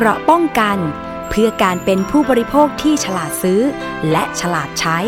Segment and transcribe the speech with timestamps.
[0.00, 0.78] เกราะป้องกัน
[1.28, 3.60] เพื่อการเป็นผู้บริโภคที่ฉลาดซื้อ
[4.10, 4.98] และฉลาดใช้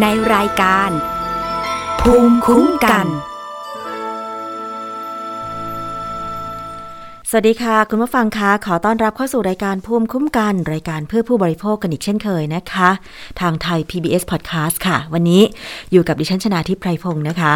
[0.00, 0.90] ในรายการ
[2.00, 3.06] ภูมิคุ้มกัน
[7.30, 12.90] สวัสดีค่ะ คุณผู้ฟังคะขอต้อนรับเข้าสู่รายการภูมิคุ้มกัน รายการเพื่อผู้บริโภคกันอีกเช่นเคยนะคะ
[13.40, 15.42] ทางไทย PBS Podcast ค่ะ วันนี้
[15.92, 17.54] อยู่กับดิฉันชนาทิพไพรพงศ์นะคะ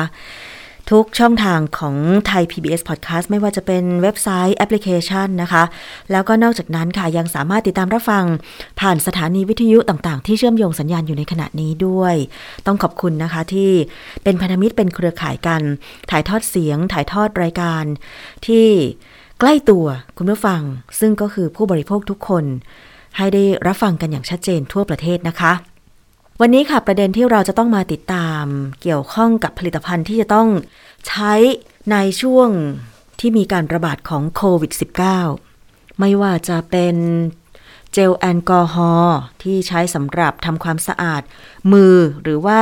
[0.93, 1.97] ทุกช่องทางของ
[2.27, 5.65] ไทย PBS Podcast ไม่ว่าจะเป็นเว็บไซต์แอปพลิเคชันนะคะ
[6.13, 8.25] แล้วก็นอกจากนั้นค่ะยังสามารถติดตามรับฟัง
[8.81, 12.15] ผ่านสถานีวิทยุต่างๆ ที่เชื่อมโยงสัญญาณอยู่ในขณะนี้ด้วย
[12.67, 13.71] ต้องขอบคุณนะคะที่
[14.25, 15.63] เป็นพันธมิตรเป็นเครือข่ายกัน
[16.11, 17.85] ถ่ายทอดเสียง ถ่ายทอดรายการ
[18.47, 18.67] ที่
[19.41, 20.61] ใกล้ตัวคุณผู้ฟัง
[21.01, 22.45] ซึ่งก็คือผู้บริโภคทุกคน
[23.17, 25.53] ให้ได้รับฟังกันอย่างชัดเจนทั่วประเทศนะคะ
[26.41, 28.45] วันนี้ค่ะประเด็นที่เราจะต้องมาติดตาม
[28.83, 30.49] เกี่ยวข้องกับผลิตภัณฑ์ที่จะต้อง
[31.07, 31.33] ใช้
[31.91, 32.49] ในช่วง
[33.21, 34.73] ที่มีการระบาดของโควิด
[35.35, 36.97] -19 ไม่ว่าจะเป็น
[37.93, 41.23] เจลแอลกอฮอล์ที่ใช้สำหรับทำความสะอาด
[41.73, 42.61] มือหรือว่า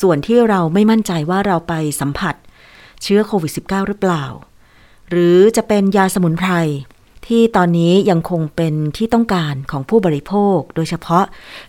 [0.00, 2.34] ส่วนที่เราไม่มั่นใจว่าเราไปสัมผัส
[3.02, 4.24] เชื้อโควิด -19 หรือเปล่า
[5.10, 6.52] หรือจะเป็นยาสมุนไพร
[7.30, 11.24] ที่ตอนนี้ยังคงเป็นที่ต้องการของผู้บริโภค โดยเฉพาะ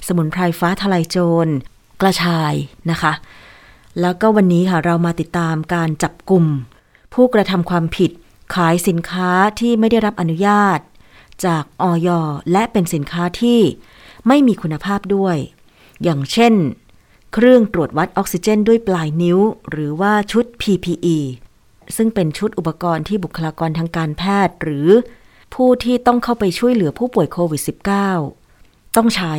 [0.08, 1.48] สมุนไพรฟ้าทลายโจร
[2.02, 2.54] กระชาย
[2.92, 3.14] นะคะ
[4.02, 6.45] แล้วก็วันนี้ค่ะเรามาติดตามการจับกลุ่ม
[7.14, 8.12] ผู้กระทำความผิด
[8.56, 10.80] ขายสินค้าที่ไม่ได้รับอนุญาต
[11.45, 12.09] จากออย
[12.52, 13.59] และเป็นสินค้าที่
[14.28, 15.38] ไม่มีคุณภาพด้วย
[16.04, 16.54] อย่างเช่น
[17.34, 19.39] เครื่องตรวจวัดออกซิเจนด้วยปลายนิ้ว
[19.70, 21.17] หรือว่าชุด PPE
[21.95, 24.89] ซึ่งเป็นชุดอุปกรณ์ที่บุคลากรทางการแพทย์ หรือ
[25.54, 27.62] ผู้ที่ต้องเข้าไปช่วยเหลือผู้ป่วยโควิด
[28.30, 29.34] -19 ต้องใช้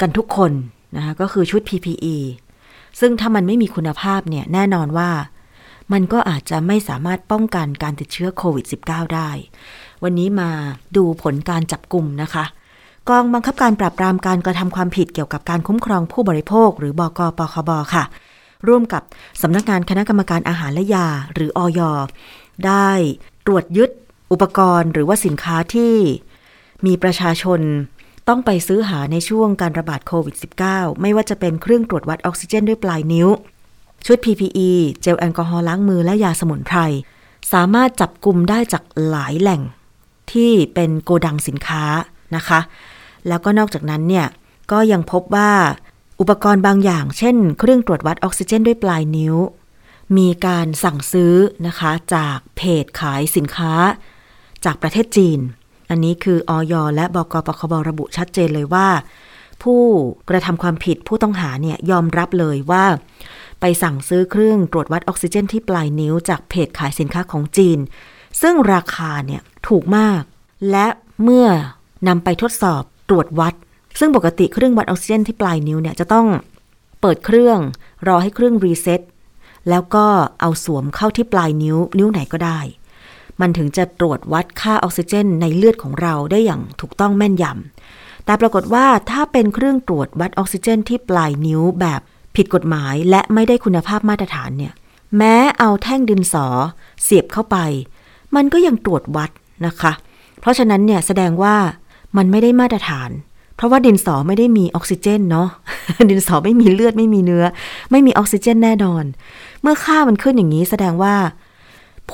[0.00, 0.52] กันทุกคน
[0.96, 2.16] นะคะก็คือชุด PPE
[3.00, 5.10] ซึ่งถ้ามันไม่มีคุณภาพเนี่ยแน่นอนว่า
[5.92, 9.30] มันก็อาจจะไม่สามารถป้องกันการติดเชื้อโควิด -19 ได้
[10.02, 10.50] วันนี้มา
[10.96, 12.44] ดูผลการจับกลุ่มนะคะ
[13.08, 18.04] กองบังคับการปราบปรามการกระทำความผิดเกี่ยวกับการคุ้มครองผู้บริโภค หรือบกปคบค่ะ
[18.68, 19.02] ร่วมกับ
[19.42, 21.80] สำนักงานคณะกรรมการอาหารและยา หรืออย
[22.66, 22.90] ได้
[23.46, 23.90] ตรวจยึด
[24.32, 25.94] อุปกรณ์หรือว่าสินค้าที่
[26.86, 27.60] มีประชาชน
[28.28, 30.36] ต้องไปซื้อหาในช่วงการระบาดโควิด
[30.68, 33.28] -19 ไม่ว่าจะเป็นเครื่องตรวจวัดออกซิเจนด้วยปลายนิ้ว
[34.06, 34.70] ชุด PPE
[35.02, 36.78] เจลแอลกอฮอล์ล้างมือและยาสมุนไพร
[37.52, 39.62] สามารถจับกลุ่มได้จากหลายแหล่ง
[40.32, 41.84] ที่เป็นโกดังสินค้า
[42.36, 42.60] นะคะ
[43.28, 44.26] แล้วก็นอกจากนั้นเนี่ย
[44.72, 45.52] ก็ยังพบว่า
[46.20, 49.34] อุปกรณ์บางอย่าง เช่น เครื่องตรวจวัดออกซิเจนด้วยปลายนิ้ว
[50.16, 51.34] มีการสั่งซื้อ
[51.66, 53.72] นะคะจากเพจขายสินค้า
[54.64, 55.40] จากประเทศจีน
[55.90, 58.88] อันนี้คืออยและบกปคบระบุชัดเจนเลยว่า
[59.62, 59.82] ผู้
[60.28, 62.84] กระทำความผิดผู้ต้องหาเนี่ยยอมรับเลยว่า
[63.60, 67.78] ไปสั่งซื้อเครื่องตรวจวัดออกซิเจนที่ปลายนิ้วจากเพจขายสินค้าของจีน
[68.42, 70.22] ซึ่งราคาเนี่ยถูกมาก
[70.70, 70.86] และ
[71.22, 71.46] เมื่อ
[72.08, 73.54] นำไปทดสอบตรวจวัด
[73.98, 76.26] ซึ่งปกติเครื่องวัดออกซิเจนที่ปลายนิ้วเนี่ยจะต้อง
[77.00, 77.58] เปิดเครื่อง
[78.08, 79.00] รอให้เครื่องรีเซ็ต
[79.70, 80.06] แล้วก็
[80.40, 82.58] เอาสวมเข้าที่ปลายนิ้ว นิ้วไหนก็ได้
[83.40, 92.00] มันถึงจะตรวจวัดค่าออกซิเจนในเลือดของเราได้อย่างถูกต้องแม่นยำ แต่ปรากฏว่าถ้าเป็นเครื่องตรวจวัดออกซิเจนที่ปลายนิ้วแบบ
[92.36, 94.72] ผิดกฎหมายและไม่ได้คุณภาพมาตรฐานเนี่ย
[95.16, 96.46] แม้เอาแท่งดินสอ
[97.02, 97.56] เสียบเข้าไป
[98.34, 99.30] มันก็ยังตรวจวัด
[99.66, 99.92] นะคะ
[100.40, 101.56] เพราะฉะนั้นเนี่ยแสดงว่า
[102.16, 103.10] มันไม่ได้มาตรฐาน
[103.56, 105.48] เพราะว่าดินสอไม่ได้มีออกซิเจนเนาะ
[106.10, 107.44] ดินสอไม่มีเลือดไม่มีเนื้อ
[107.90, 109.04] ไม่มีออกซิเจนแน่นอน
[109.62, 111.14] เมื่อค่ามันขึ้นอย่างนี้แสดงว่า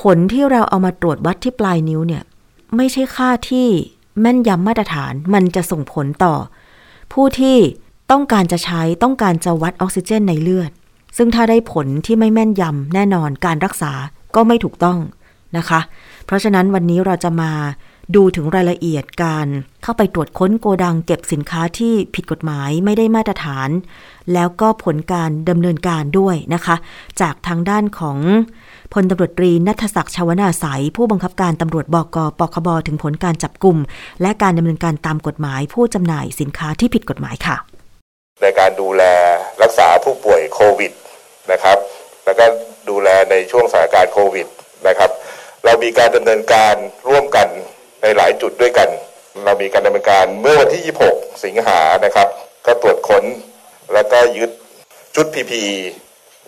[0.01, 2.23] ผลที่เราเอามาตรวจวัดที่ปลายนิ้วเนี่ย
[2.75, 3.67] ไม่ใช่ค่าที่
[4.21, 6.35] แม่นยำมาตรฐานมันจะส่งผลต่อ
[7.13, 7.57] ผู้ที่
[8.11, 10.71] ต้องการจะใช้ต้องการจะวัดออกซิเจนในเลือด
[11.17, 13.91] ซึ่งถ้าได้ผลที่ไม่แม่นยำแน่นอนการรักษา
[14.35, 14.97] ก็ไม่ถูกต้อง
[15.57, 15.79] นะคะ
[16.25, 17.51] เพราะฉะนั้นวันนี้เราจะมา
[18.15, 19.47] ดูถึงรายละเอียดการ
[19.83, 23.69] เข้าไปตรวจค้นโกดังเก็บสินค้าที่ผิดกฎหมายไม่ได้มาตรฐาน
[24.33, 26.75] แล้วก็ผลการดำเนินการด้วยนะคะ
[27.21, 28.17] จากทางด้านของ
[28.93, 33.77] พลตำรวจตรีนัทศักดิ์ชาวนาสายผู้บังคับการตำรวจบกปคบถึงผลการจับกลุ่ม
[34.21, 37.55] และการดำเนินการตามกฎหมายผู้จำหน่ายสินค้าที่ผิดกฎหมายค่ะ
[38.41, 39.03] ในการดูแล
[39.61, 40.91] รักษาผู้ป่วยโควิด
[41.51, 41.77] นะครับ
[42.25, 42.45] แล้วก็
[42.89, 44.47] ดูแลในช่วงสถานการณ์โควิด
[44.87, 45.11] นะครับ
[45.65, 46.75] เรามีการดำเนินการ
[47.07, 47.47] ร่วมกัน
[48.01, 48.89] ในหลายจุดด้วยกัน
[49.45, 50.83] เรามีการดำเนินการเมื่อวันที่
[51.13, 52.27] 26 สิงหานะครับ
[52.65, 53.23] ก็ตรวจค้น
[53.93, 54.51] แล้วก็ยึด
[55.15, 55.77] ชุด PPE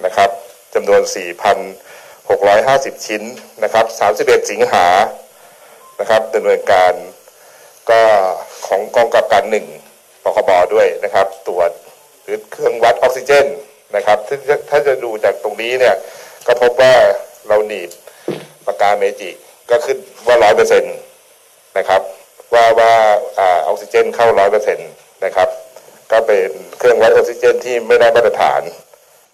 [0.05, 0.29] นะครับ
[0.73, 1.88] จำนวน 4,000
[2.29, 3.23] 650 ชิ้น
[3.63, 3.85] นะครับ
[4.17, 4.87] 31 สิงหา
[5.99, 6.93] นะครับดำเนินการ
[7.89, 8.01] ก็
[8.67, 9.65] ของกองกับการหนึ่ง
[10.23, 11.69] ปคบด้วยนะครับ ตรวจ
[12.23, 13.45] หรือเครื่องวัดออกซิเจน
[13.95, 15.95] นะครับถ้าถ้าจะดูจากตรงนี้เนี่ย
[16.47, 16.93] ก็พบว่า
[17.47, 17.89] เราหนีบ
[18.65, 19.29] ปากกาเมจิ
[19.69, 19.97] กก็ขึ้น
[20.27, 20.95] ว่าร้อยเปอร์เซ็นต์
[21.77, 22.01] นะครับ
[22.53, 22.91] ว่าว่า
[23.39, 24.89] ออกซิเจนเข้าร้อยเปอร์เซ็นต์
[25.25, 25.49] นะครับ
[26.11, 28.61] ก็เป็นเครื่องวัดออกซิเจนที่ไม่ได้มาตรฐาน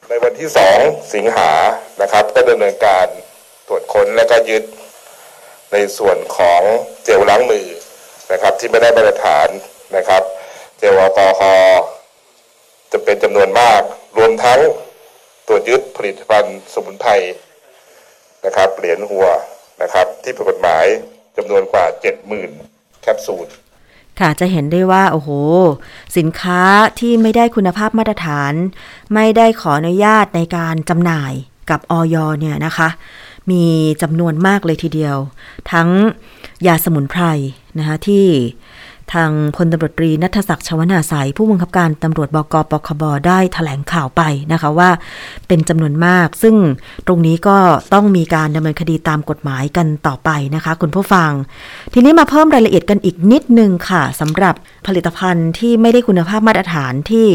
[0.09, 0.79] ในวันที่สอง
[1.15, 1.51] สิงหา
[2.01, 3.07] นะครับ ก็ดำเนินการ
[3.67, 4.63] ตรวจค้นและก็ยึด
[5.71, 6.61] ในส่วนของ
[7.03, 7.67] เจลล้างมือ
[8.31, 9.47] นะครับ ที่ไม่ได้มาตรฐาน
[9.97, 10.23] นะครับ
[10.77, 11.81] เจลแอลกอฮอล์
[12.91, 13.81] จะเป็นจำนวนมาก
[14.17, 14.59] รวมทั้ง
[15.47, 17.11] ตรวจยึดผลิตภัณฑ์สมุนไพร
[18.45, 19.27] นะครับ เหรียญหัว
[19.81, 20.85] นะครับ ที่ผิดกฎหมาย
[21.37, 21.85] จำนวนกว่า
[22.43, 23.47] 70,000 แคปซูล
[24.19, 25.29] ค่ะจะเห็นได้ว่า โอ้โห
[26.17, 26.61] สินค้า
[26.99, 28.53] ที่ไม่ได้คุณภาพมาตรฐาน
[29.13, 31.33] ไม่ได้ขออนุญาตในการจำหน่าย
[31.69, 32.89] กับออยเนี่ยนะคะ
[33.51, 33.65] มี
[34.01, 35.17] จำนวนมากเลยทีเดียว
[35.71, 35.89] ทั้ง
[36.67, 37.23] ยาสมุนไพร
[37.77, 38.25] นะคะที่
[39.13, 44.21] ทางพลตำรวจตรีนัทศักดิ์ชวนาสายผู้บังคับการตำรวจบกปคบได้ถแถลงข่าวไป
[44.51, 44.89] นะคะว่า
[45.47, 46.55] เป็นจำนวนมาก ซึ่ง
[47.07, 47.57] ตรงนี้ก็
[47.93, 51.31] ต้องมีการดำเนินคดีตามกฎหมายกันต่อไปนะคะ คุณผู้ฟัง
[51.93, 54.55] ทีนี้มาเพิ่มรายละเอียดกันอีกนิดนึงค่ะสำหรับ
[54.87, 57.27] ผลิตภัณฑ์ที่ไม่ได้คุณภาพมาตรฐานที่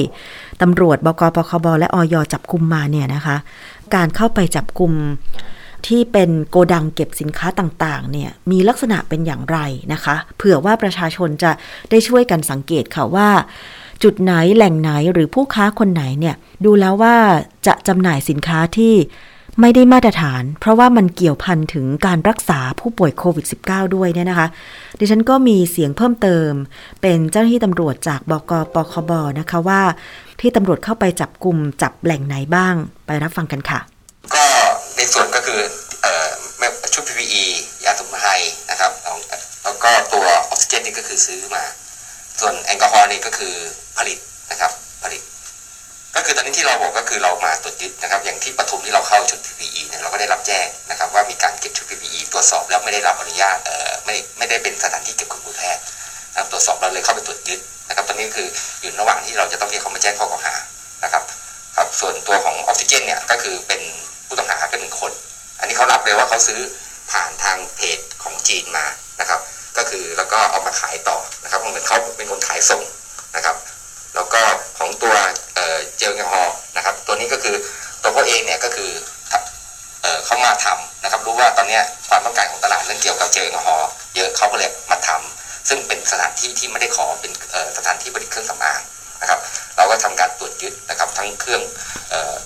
[0.63, 3.37] ตำรวจบกปคบและออยจับกุมมาเนี่ยนะคะ
[3.95, 4.93] การเข้าไปจับกลุ่ม
[5.87, 9.59] ที่เป็นโกดังเก็บสินค้าต่างๆเนี่ยมีลักษณะเป็นอย่างไร
[9.93, 11.53] นะคะ เผื่อว่าประชาชนจะ
[11.91, 13.29] ได้ช่วยกันสังเกตค่ะว่า
[14.03, 17.17] จุดไหนแหล่งไหนหรือผู้ค้าคนไหนเนี่ยดูแล้วว่า
[17.67, 18.95] จะจำหน่ายสินค้าที่
[19.61, 24.49] ไม่ได้มาตรฐาน เพราะว่ามันเกี่ยวพันถึงการรักษาผู้ป่วยโควิด -19 ด้วยเนี่ยนะคะ
[24.99, 26.51] ดิฉันก็มีเสียงเพิ่มเติม
[27.03, 29.83] เป็นเจ้าหน้าที่ตำรวจจากบกปคบนะคะว่า
[30.41, 32.75] ที่ตำรวจเข้าไปจับกลุ่มจับแหล่งไหนบ้าง
[33.07, 33.81] ไปรับฟังกันค่ะ
[34.35, 34.50] ก็
[35.41, 35.65] ก็คือ
[36.95, 37.45] ชุด PPE
[37.85, 38.31] ยาสมุนไพร
[38.71, 38.93] นะครับ
[39.63, 41.65] แล้วก็ตัวออกซิเจนนี่ก็คือซื้อมา
[42.41, 43.55] ส่วนแอลกอฮอล์นี่ก็คือ
[43.99, 44.19] ผลิต
[44.51, 44.73] นะครับ
[45.03, 45.23] ผลิต
[46.17, 55.83] ก็คือตอนนี้ที่เราบอกก็คือเรามาตรวจยึดนะครับ อย่างที่ปทุมที่เราเข้าชุด PPE เนี่ยเราก็ได้รับแจ้งนะครับ ว่ามีการเก็บชุด PPE ตรวจสอบแล้วไม่ได้รับอนุญาตเอ่อไม่ไม่ได้เป็นสถานที่เก็บเครื่องมือแพทย์
[56.33, 58.49] นะครับตรวจสอบเราเลยเข้าไปตรวจยึดนะครับ ตอนนี้คือ
[58.81, 60.55] อยู่ระหว่างที่เราจะต้องเรียกเขามาแจ้งข้อกล่าวหา
[61.05, 61.23] นะครับ
[61.77, 63.81] ครับส่วนตัวของออกซิเจนเนี่ยก็คือเป็น
[64.27, 65.13] ผู้ต้องหาก็หนึ่งคน
[65.61, 66.61] อันนี้เขารับเลยว่าเขาซื้อ
[67.13, 68.87] ผ่านทางเพจของจีนมา
[69.21, 69.41] นะครับ
[69.77, 72.83] ก็คือแล้วก็เอามาขายต่อนะครับเหมือนเขาเป็นคนขายส่ง
[73.37, 73.57] นะครับ
[74.15, 74.41] แล้วก็
[74.79, 75.15] ของตัว
[75.97, 77.57] เจลแอลกอฮอล์นะครับ ตัวนี้ก็คือ
[78.03, 78.91] ตัวเขาเองเนี่ยก็คือ
[80.27, 87.33] เขามาทำนะครับ รู้ว่าตอนนี้ความต้องการของตลาดเรื่องเกี่ยวกับเจลแอลกอฮอล์เยอะเขาก็เลยมาทำซึ่งเป็นสถานที่ที่ไม่ได้ขอเป็น
[87.77, 88.81] สถานที่ผลิตเครื่องสำอาง
[89.21, 89.41] นะครับ
[89.77, 91.63] เราก็ทำการตรวจยึดนะครับ ทั้งเครื่อง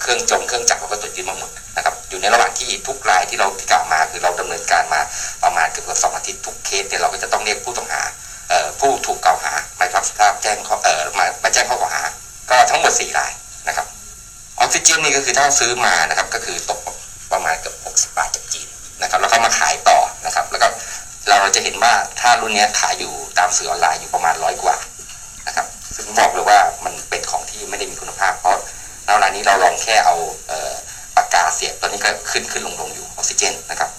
[0.00, 5.00] เครื่องจงเครื่องจักรเราก็ตรวจยึดมาหมดนะครับ อยู่ในระหว่างที่ทุกรายที่เราที่กล่าวมาคือเราดำเนินการมา
[5.44, 8.02] ประมาณเกือบสองอาทิตย์ทุกเคสเนี่ยเราก็จะต้องเรียกผู้ต้องหา
[8.80, 12.02] ผู้ถูกกล่าวหามารับทราบแจ้งข้อเอ่อมามาแจ้งข้อกล่าวหา
[12.50, 13.32] ก็ทั้งหมด4ราย
[13.68, 13.86] นะครับ
[14.58, 16.80] ออกซิเจนนี่ก็คือถ้าซื้อมานะครับก็คือตก
[17.32, 18.68] ประมาณเกือบ60บาทจากจีน
[19.02, 20.68] นะครับแล้วก็มาขายต่อนะครับ แล้วก็
[21.28, 24.76] เราจะเห็นว่าถ้ารุ่นนี้ขายอยู่ตามสื่อออนไลน์อยู่ประมาณร้อยกว่า
[26.18, 28.56] บอกเลยว่ามันเป็นของที่ไม่ได้มีคุณภาพเพราะ
[29.04, 30.14] ในเวลานี้เราลองแค่เอา
[31.16, 33.90] ปากกาเสียบตอนนี้ก็ขึ้นขึ้นลงลงอยู่ออกซิเจนนะครับ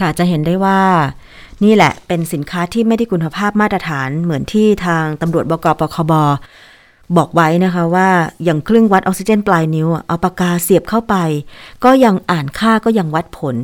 [0.00, 0.80] ค่ะจะเห็นได้ว่า
[1.64, 6.12] นี่แหละเป็นสินค้าที่ไม่ได้คุณภาพมาตรฐานเหมือนที่ทางตำรวจบกปคบ
[7.16, 8.08] บอกไว้นะคะว่า
[8.44, 11.14] อย่างเครื่องวัดออกซิเจนปลายนิ้วเอาปากกาเสียบเข้าไป
[11.84, 13.56] ก็ยังอ่านค่าก็ยังวัดผล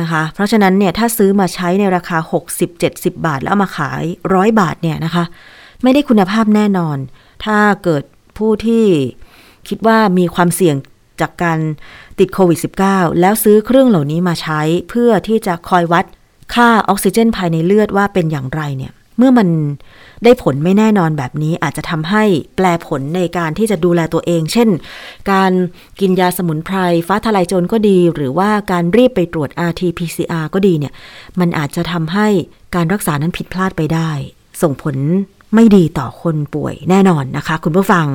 [0.00, 2.18] นะคะ เพราะฉะนั้นเนี่ยถ้าซื้อมาใช้ในราคา
[2.72, 4.02] 60-70 บาท แล้วเอามาขาย
[4.34, 5.24] ร้อยบาทเนี่ยนะคะ
[5.84, 6.98] ไม่ได้คุณภาพแน่นอน
[7.44, 8.02] ถ้าเกิด
[8.38, 8.86] ผู้ที่
[9.68, 10.76] คิดว่ามีความเสี่ยง
[11.20, 11.58] จากการ
[12.18, 14.60] ติดโควิด -19 แล้วซื้อเครื่องเหล่านี้มาใช้
[14.90, 16.04] เพื่อที่จะคอยวัด
[16.54, 19.48] ค่าออกซิเจนภายในเลือดว่าเป็นอย่างไรเนี่ย เมื่อมัน
[20.24, 22.24] ได้ผลไม่แน่นอนแบบนี้อาจจะทำให้
[22.56, 24.68] แปลผลในการที่จะดูแลตัวเอง เช่น
[25.32, 25.52] การ
[26.00, 26.76] กินยาสมุนไพร
[27.06, 30.92] ฟ้าทลายโจรก็ดี หรือว่าการรีบไปตรวจ RT-PCR ก็ดีเนี่ย
[31.40, 32.28] มันอาจจะทำให้
[32.74, 34.10] การรักษานั้นผิดพลาดไปได้
[34.62, 34.96] ส่งผล
[35.54, 38.06] ไม่ดีต่อคนป่วยแน่นอนนะคะ คุณผู้ฟัง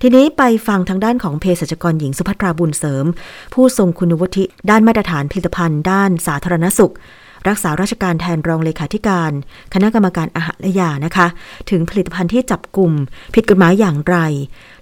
[0.00, 3.04] ทีนี้ไปฟังทางด้านของเภสัชกรหญิงสุภัทราบุญเสริม
[3.54, 6.94] ผู้ทรงคุณวุฒิด้านมาตรฐานผลิตภัณฑ์ ด้านสาธารณสุข
[7.48, 9.32] รักษาราชการแทนรองเลขาธิการ
[9.74, 11.26] คณะกรรมการอาหารและยานะคะ
[11.70, 12.92] ถึงผลิตภัณฑ์ที่จับกลุ่ม
[13.34, 14.16] ผิดกฎหมายอย่างไร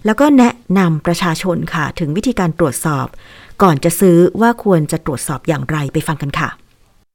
[0.06, 3.06] แล้วก็แนะนำประชาชนค่ะ ถึงวิธีการตรวจสอบ
[3.62, 6.69] ก่อนจะซื้อว่าควรจะตรวจสอบอย่างไรไปฟังกันค่ะ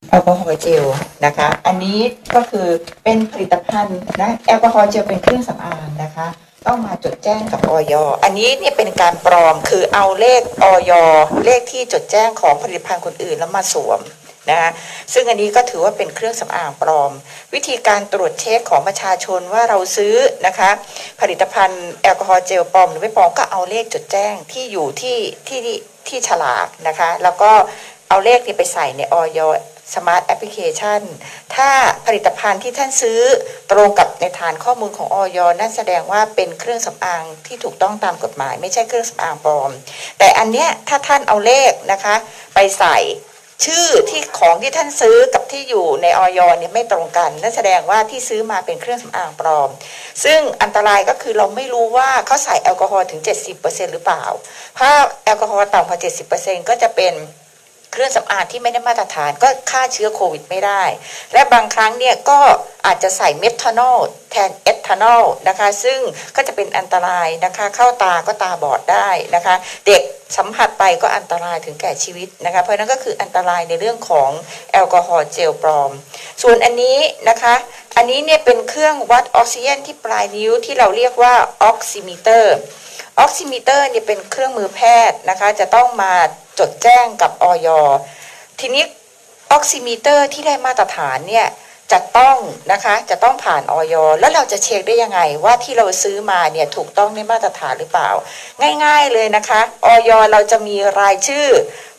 [0.09, 0.83] แอลกอฮอล์เจล
[1.25, 1.99] นะคะ อันนี้
[2.35, 2.67] ก็คือ
[3.03, 6.27] เป็นผลิตภัณฑ์นะแอลกอฮอล์เจลเป็นเครื่องสำอางนะคะ
[6.67, 10.91] ต้องมาจดแจ้งกับออยอันนี้เนี่ยเป็นการปลอมคือเอาเลขออย
[11.45, 13.99] เลขที่จดแจ้งของผลิตภัณฑ์คนอื่นแล้วมาสวม
[14.49, 14.69] นะคะ
[15.13, 17.11] ซึ่งอันนี้ก็ถือว่าเป็นเครื่องสำอางปลอม
[17.53, 20.69] วิธีการตรวจเช็คของประชาชนว่าเราซื้อนะคะ
[21.21, 25.59] ผลิตภัณฑ์แอลกอฮอล์เจลปลอมหรือไม่ปลอมก็เอาเลขจดแจ้งที่อยู่ที่ที่
[26.07, 27.51] ที่ฉลากนะคะ แล้วก็
[28.09, 29.21] เอาเลขนี้ไปใส่ในอย.
[29.37, 31.01] Smart Application
[31.55, 31.69] ถ้า
[32.05, 33.19] ผลิตภัณฑ์ที่ท่านซื้อ
[33.71, 35.39] ตรงกับในฐานข้อมูลของอย.
[35.59, 39.71] นั่นแสดงว่าเป็นเครื่องสำอางที่ถูกต้องตามกฎหมาย ไม่ใช่เครื่องสำอางปลอม
[40.19, 42.15] แต่อันเนี้ยถ้าท่านเอาเลขนะคะ
[42.53, 42.97] ไปใส่
[43.65, 49.69] ชื่อที่ของที่ท่านซื้อกับที่อยู่ในออยเนี่ยไม่ตรงกันนั่นแสดงว่าที่ซื้อมาเป็นเครื่องสำอางปลอม
[50.23, 53.21] ซึ่งอันตรายก็คือเราไม่รู้ว่าเขาใส่แอลกอฮอล์ถึง
[53.57, 54.23] 70%หรือเปล่า
[54.79, 54.89] ถ้า
[55.25, 55.99] แอลกอฮอล์ต่ำกว่า
[56.33, 57.13] 70%ก็จะเป็น
[57.95, 60.83] เครื่องสำอางที่ไม่ได้มาตรฐานก็ฆ่าเชื้อโควิดไม่ได้
[61.33, 62.39] และบางครั้งเนี่ยก็
[62.85, 63.97] อาจจะใส่เมทานอล
[64.31, 65.99] แทนเอทานอลนะคะ ซึ่ง
[66.35, 69.55] ก็จะเป็นอันตรายนะคะ เข้าตาก็ตาบอดได้นะคะ
[69.87, 70.01] เด็ก
[70.37, 74.29] สัมผัสไปก็อันตรายถึงแก่ชีวิตนะคะ เพราะฉะนั้นก็คืออันตรายในเรื่องของ
[74.71, 75.91] แอลกอฮอล์เจลปลอม
[76.41, 76.99] ส่วนอันนี้
[77.29, 77.55] นะคะ
[77.95, 82.55] อันนี้เนี่ยเป็นเครื่องวัดออกซิเจนที่ปลายนิ้วที่เราเรียกว่าออกซิมิเตอร์
[83.19, 86.13] ออกซิมิเตอร์เนี่ยเป็นเครื่องมือแพทย์นะคะ จะต้องมา
[86.59, 87.67] จดแจ้งกับอย.
[88.59, 88.83] ทีนี้
[89.51, 91.47] ออกซิมิเตอร์ที่ได้มาตรฐานเนี่ย
[91.91, 92.37] จะต้อง
[92.71, 93.95] นะคะจะต้องผ่านอย.
[94.19, 98.09] แล้วเราจะเช็คได้ยังไงว่าที่เราซื้อมาเนี่ยถูกต้องในมาตรฐานหรือเปล่า
[98.83, 100.11] ง่ายๆเลยนะคะอย.
[100.31, 101.47] เราจะมีรายชื่อ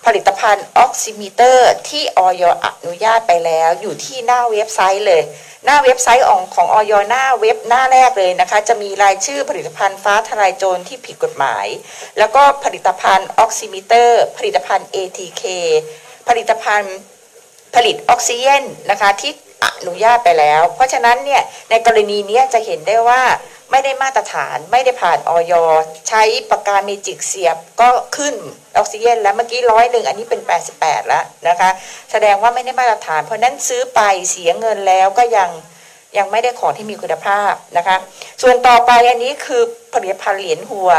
[0.06, 2.42] ผลิตภัณฑ์ออกซิมิเตอร์ที่อย.
[2.64, 5.22] อนุญาตไปแล้วอยู่ที่หน้าเว็บไซต์เลย
[5.64, 6.92] หน้าเว็บไซต์ของของอย.
[7.08, 11.66] หน้าเว็บหน้าแรกเลยนะคะ จะมีรายชื่อผลิตภัณฑ์ฟ้าทะลายโจรที่ผิดกฎหมาย
[12.18, 15.42] แล้วก็ผลิตภัณฑ์ออกซิมิเตอร์ผลิตภัณฑ์ ATK
[16.28, 16.96] ผลิตภัณฑ์
[17.74, 19.32] ผลิตออกซิเจนนะคะที่
[19.64, 23.22] อนุญาตไปแล้ว เพราะฉะนั้นเนี่ยในกรณีนี้จะเห็นได้ว่า
[23.70, 25.52] ไม่ได้มาตรฐานไม่ได้ผ่านออย
[26.08, 28.34] ใช้ปากกาเมจิกเสียบก็ขึ้น
[28.76, 30.40] ออกซิเจนแล้วเมื่อกี้ร้อยหนึ่งอันนี้เป็น
[30.74, 31.70] 88 แล้วนะคะ
[32.10, 35.50] แสดงว่าไม่ได้มาตรฐาน เพราะนั้นซื้อไปเสียเงินแล้วก็ยัง
[36.18, 37.96] ยังไม่ได้ของที่มีคุณภาพนะคะ
[38.42, 39.62] ส่วนต่อไปอันนี้คือ
[39.94, 40.90] ผลิตภัณฑ์เหรียญหัว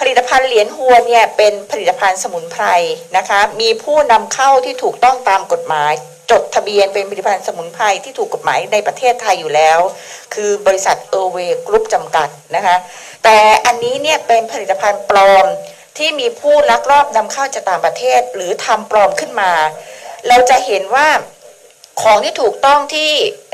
[0.00, 2.64] ผลิตภัณฑ์เหรียญหัวเนี่ยเป็นผลิตภัณฑ์สมุนไพร
[3.16, 5.92] นะคะ มีผู้นำเข้าที่ถูกต้องตามกฎหมาย
[6.30, 9.78] จดทะเบียนเป็นผลิตภัณฑ์สมุนไพรที่ถูกกฎหมายในประเทศไทยอยู่แล้ว
[10.34, 12.76] คือบริษัทเออร์เวกรุ๊ปจำกัดนะคะ
[13.24, 15.46] แต่อันนี้เนี่ยเป็นผลิตภัณฑ์ปลอม
[15.98, 19.52] ที่มีผู้ลักลอบนำเข้าจากต่างประเทศหรือทำปลอมขึ้นมา
[20.28, 21.08] เราจะเห็นว่า
[22.02, 23.12] ของที่ถูกต้องที่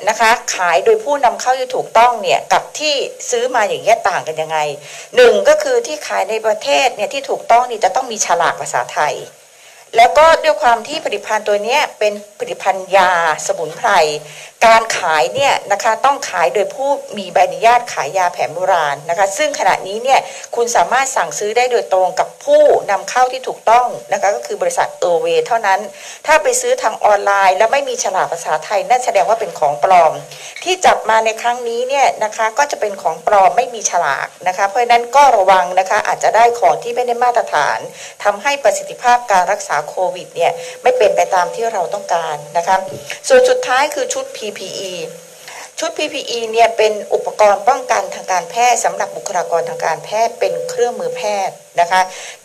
[0.08, 2.94] นะคะขายโดยผู้นำเข้าที่ถูกต้องเนี่ยกับที่
[3.30, 4.58] ซื้อมาอย่างเงี้ยต่างกันยังไง
[5.16, 9.14] หนึ่งก็คือที่ขายในประเทศเนี่ยที่ถูกต้องนี่จะต้องมีฉลากภาษาไทย
[9.96, 13.10] แล้วก็ด้วยความที่ผลิตภัณฑ์ตัวนี้เป็นผลิตภัณฑ์ยา
[13.46, 13.88] สมุนไพร
[14.64, 20.20] การขายเนี่ยนะคะต้องขายโดยผู้มีใบอนุญาตขายยาแผนโบราณนะคะ ซึ่งขณะนี้เนี่ย
[20.56, 25.80] คุณสามารถสั่งซื้อได้โดยตรงกับผู้นำเข้าที่ถูกต้องนะคะก็คือบริษัทเออเวเท่านั้น
[26.26, 30.12] ถ้าไปซื้อทางออนไลน์ แล้วไม่มีฉลากภาษาไทยนั่นแสดงว่าเป็นของปลอม
[30.64, 37.78] ที่จับมาในครั้งนี้เนี่ยนะคะก็จะเป็นของปลอมไม่มีฉลากนะคะ เพราะฉะนั้นก็ระวังนะคะอาจจะได้ของที่ไม่ได้มาตรฐาน
[38.24, 42.76] ทำให้ประสิทธิภาพการรักษาโควิดเนี่ยไม่เป็นไปตามที่เราต้องการนะคะ
[43.28, 44.92] ส่วนสุดท้ายคือชุด PPE
[45.78, 52.00] ชุด PPE เนี่ยเป็นอุปกรณ์ป้องกันทางการแพทย์สำหรับบุคลากรทางการแพทย์เป็นเครื่องมือแพทย์นะคะ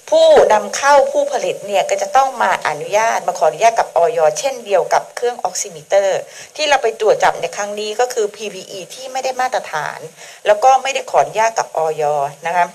[0.09, 6.19] ผู้นำเข้าผู้ผลิตเนี่ยก็จะต้องมาอนุญาตมาขออนุญาตกับออยเช่นเดียวกับเครื่องออกซิมิเตอร์
[6.55, 9.99] ที่เราไปตรวจจับในครั้งนี้ก็คือ PPE ที่ไม่ได้มาตรฐาน
[10.47, 12.03] แล้วก็ไม่ได้ขออนุญาตกับออย
[12.47, 12.65] นะคะ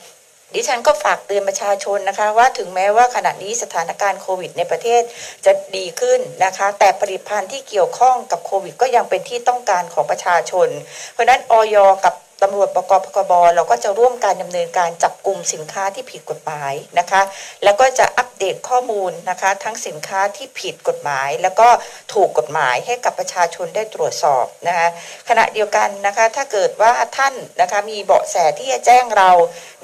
[0.54, 5.02] ดิฉันก็ฝากเตือนประชาชนนะคะว่าถึงแม้ว่าขณะนี้สถานการณ์โควิดในประเทศ
[5.44, 10.68] จะดีขึ้นนะคะ แต่ผลิตภัณฑ์ที่เกี่ยวข้องกับโควิด ก็ยังเป็นที่ต้องการของประชาชน
[11.12, 17.22] เพราะฉะนั้นออยกับ ตำรวจปกปกบเราก็จะร่วมการดำเนินการจับกลุ่มสินค้าที่ผิดกฎหมายนะคะ
[17.64, 21.68] แล้วก็จะอัปเดตข้อมูลนะคะ ทั้งสินค้าที่ผิดกฎหมาย แล้วก็
[22.14, 24.88] ถูกกฎหมายให้กับประชาชนได้ตรวจสอบนะคะ
[25.28, 29.30] ขณะเดียวกันนะคะถ้าเกิดว่าท่านนะคะมีเบาะแสที่จะแจ้งเรา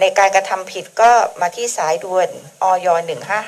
[0.01, 2.29] ในการกระทำผิดก็มาที่สายด่วน
[2.63, 2.89] ออย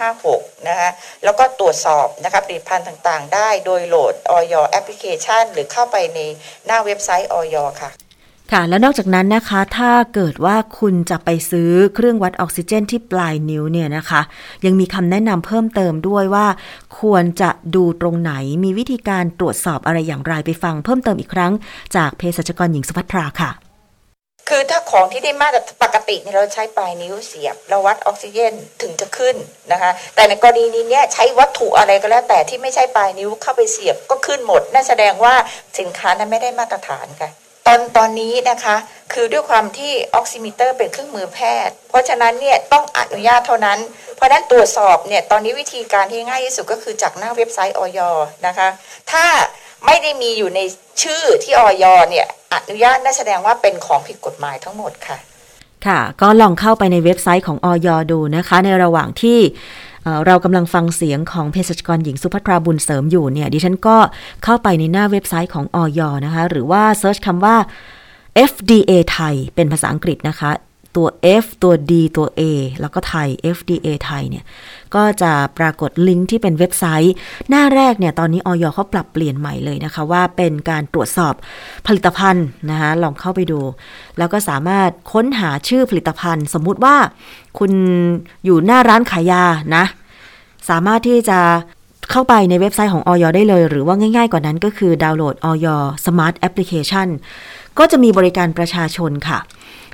[0.04, 0.90] 1556 นะคะ
[1.24, 6.20] แล้วก็ตรวจสอบนะคะผลิตภัณฑ์ต่างๆ ได้โดยโหลดออยแอปพลิเคชัน หรือเข้าไปใน
[6.66, 7.92] หน้าเว็บไซต์ออยค่ะ
[8.52, 14.20] ค่ะ แล้วนอกจากนั้นนะคะ ถ้าเกิดว่าคุณจะไปซื้อเครื่องวัดออกซิเจนที่ปลายนิ้วเนี่ยนะคะ
[14.64, 16.46] ยังมีคำแนะนำเพิ่มเติมด้วยว่า
[17.00, 18.32] ควรจะดูตรงไหน
[18.64, 21.52] มีวิธีการตรวจสอบอะไรอย่างไรไปฟังเพิ่มเติมอีกครั้ง
[21.96, 23.50] จากเภสัชกรหญิงสุภัทราค่ะ
[24.48, 29.36] คือถ้าของที่ได้มาตรปกติเนี่ยเราใช้ปลายนิ้วเสียบเราวัดออกซิเจนถึงจะขึ้น
[29.72, 35.34] นะคะ แต่ในกรณีนี้เนี่ยใช้วัตถุอะไรก็แล้ว แต่ที่ไม่ใช่ปลายนิ้วเข้าไปเสียบก็ขึ้นหมดนั่นแสดงว่า
[35.78, 37.30] สินค้านั้นไม่ได้มาตรฐานค่ะ
[37.66, 38.76] ตอนตอนนี้นะคะ
[39.12, 43.78] คือด้วยความที่ออกซิมิเตอร์เป็นเครื่องมือแพทย์ เพราะฉะนั้นเนี่ยต้องอนุญาตเท่านั้น
[44.16, 48.00] เพราะฉะนั้นตรวจสอบเนี่ยตอนนี้วิธีการที่ง่ายที่สุดก็คือจากหน้าเว็บไซต์อย.
[48.46, 48.68] นะคะ
[49.12, 49.24] ถ้า
[49.86, 50.60] ไม่ได้มีอยู่ใน
[51.02, 51.84] ชื่อที่อย.
[52.10, 55.18] เนี่ยอนุญาตนั่นแสดงว่าเป็นของผิดกฎหมายทั้งหมดค่ะ
[55.86, 57.88] ค่ะ ก็ลองเข้าไปในเว็บไซต์ของอย.
[58.10, 59.38] ดูนะคะ ในระหว่างที่
[60.26, 63.96] เรากำลังฟังเสียงของเภสัชกรหญิงสุภัทราบุญเสริมอยู่เนี่ย ดิฉันก็
[64.44, 66.00] เข้าไปในหน้าเว็บไซต์ของอย.
[66.24, 67.56] นะคะ หรือว่า search คำว่า
[68.50, 70.50] FDA ไทยเป็นภาษาอังกฤษนะคะ
[70.96, 71.06] ตัว
[71.42, 72.42] F ตัว D ตัว A
[72.80, 74.44] แล้วก็ไทย FDA ไทยเนี่ย
[74.94, 77.14] ก็จะปรากฏลิงก์ที่เป็นเว็บไซต์
[77.48, 81.34] หน้าแรกเนี่ย ตอนนี้ออยเขาปรับเปลี่ยนใหม่เลยนะคะ ว่าเป็นการตรวจสอบ
[81.86, 83.60] ผลิตภัณฑ์นะคะลองเข้าไปดู
[84.18, 86.96] แล้วก็สามารถค้นหาชื่อผลิตภัณฑ์ สมมุติว่า
[87.58, 87.72] คุณ
[88.44, 89.44] อยู่หน้าร้านขายยา
[89.76, 89.84] นะ
[90.68, 91.40] สามารถที่จะ
[92.10, 95.66] เข้าไปในเว็บไซต์ของออยได้เลย หรือว่าง่ายๆกว่านั้นก็คือดาวน์โหลดออย
[96.06, 97.08] Smart Application
[97.78, 99.38] ก็จะมีบริการประชาชนค่ะ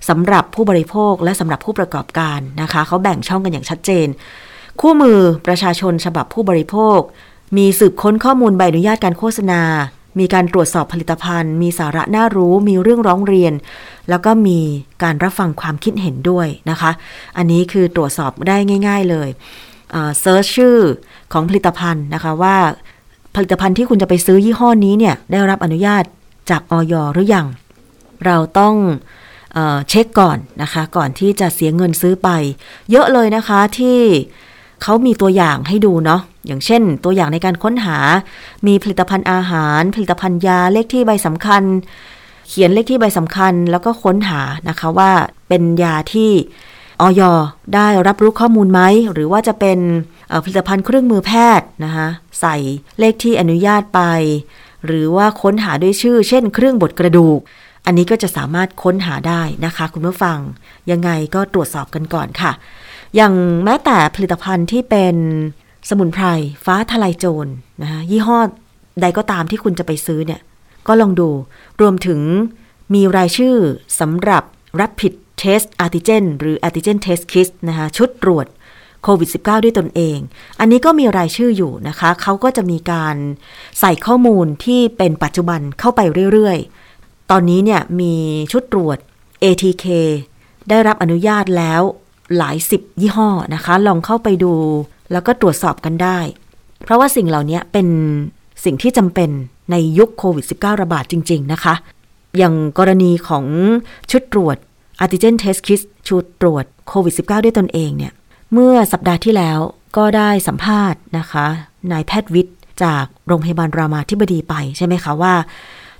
[0.08, 4.06] สำหรับผู้บริโภคและสำหรับผู้ประกอบการนะคะเขาแบ่งช่องกันอย่างชัดเจน
[4.80, 6.98] คู่มือประชาชนฉบับผู้บริโภค
[7.56, 9.62] มีสืบค้นข้อมูลใบอนุญาตการโฆษณา
[10.18, 13.52] มีการตรวจสอบผลิตภัณฑ์ มีสาระน่ารู้ มีเรื่องร้องเรียน
[14.08, 14.58] แล้วก็มี
[15.02, 16.90] การรับฟังความคิดเห็นด้วยนะคะ
[17.36, 19.28] อันนี้คือตรวจสอบได้ง่าย ๆเลย
[20.20, 20.78] search ชื่อ
[21.32, 22.56] ของผลิตภัณฑ์นะคะว่า
[23.34, 26.04] ผลิตภัณฑ์ที่คุณจะไปซื้อยี่ห้อนี้เนี่ยได้รับอนุญาต
[26.50, 27.46] จากออยหรือยัง
[28.26, 28.74] เราต้อง
[29.54, 32.28] เเช็คก่อนนะคะ ก่อนที่จะเสียเงินซื้อไป
[32.90, 34.00] เยอะเลยนะคะที่
[34.82, 37.98] เขามีตัวอย่างให้ดูเนาะอย่างเช่น ตัวอย่างในการค้นหา
[38.66, 41.62] มีผลิตภัณฑ์อาหาร ผลิตภัณฑ์ยาเลขที่ใบสำคัญ
[42.48, 45.10] เขียนเลขที่ใบสำคัญ แล้วก็ค้นหานะคะว่า
[45.48, 46.30] เป็นยาที่
[47.00, 47.22] ออย
[47.74, 48.80] ได้รับรู้ข้อมูลไหม
[49.12, 49.78] หรือว่าจะเป็น
[50.44, 52.08] ผลิตภัณฑ์เครื่องมือแพทย์นะคะ
[52.40, 52.56] ใส่
[52.98, 54.00] เลขที่อนุญาตไป
[54.86, 57.40] หรือว่าค้นหาด้วยชื่อ เช่น เครื่องบดกระดูก
[57.86, 60.38] อันนี้ก็จะสามารถค้นหาได้นะคะ คุณผู้ฟัง
[60.90, 62.52] ยังไงก็ตรวจสอบกันก่อนค่ะ
[63.16, 63.34] อย่าง
[63.64, 65.16] แม้แต่ผลิตภัณฑ์ที่เป็น
[65.88, 66.24] สมุนไพร
[66.64, 67.50] ฟ้าทลายโจร
[67.82, 68.38] นะคะยี่ห้อ
[69.02, 70.40] ใดก็ตามที่คุณจะไปซื้อเนี่ย
[70.86, 71.28] ก็ลองดู
[71.80, 72.20] รวมถึง
[72.94, 73.56] มีรายชื่อ
[74.00, 74.42] สำหรับ
[74.80, 78.46] Rapid Test Antigen หรือ Antigen Test Kit นะคะชุดตรวจ
[79.04, 80.18] โควิด -19 ด้วยตนเอง
[80.60, 83.16] อันนี้ก็มีรายชื่ออยู่นะคะ เขาก็จะมีการ
[83.80, 86.00] ใส่ข้อมูลที่เป็นปัจจุบันเข้าไป
[86.32, 86.58] เรื่อย
[87.30, 88.14] ตอนนี้เนี่ยมี
[88.52, 88.98] ชุดตรวจ
[89.42, 89.86] ATK
[90.68, 91.82] ได้รับอนุญาตแล้ว
[92.36, 94.52] หลายสิบยี่ห้อนะคะ ลองเข้าไปดู
[95.12, 96.18] แล้วก็ตรวจสอบกันได้
[96.84, 97.88] เพราะว่าสิ่งเหล่านี้เป็น
[98.64, 99.30] สิ่งที่จำเป็น
[99.70, 101.74] ในยุคโควิด -19 ระบาดจริง ๆ นะคะ
[102.38, 103.44] อย่างกรณีของ
[104.10, 104.56] ชุดตรวจ
[105.02, 108.12] Antigen Test Kit ชุดตรวจโควิด -19 ด้วยตนเองเนี่ย
[108.52, 109.58] เมื่อสัปดาห์ที่แล้ว
[109.96, 111.46] ก็ได้สัมภาษณ์นะคะ
[111.92, 115.34] นายแพทย์วิทย์จากโรงพยาบาลรามาธิบดีไปใช่ไหมคะว่า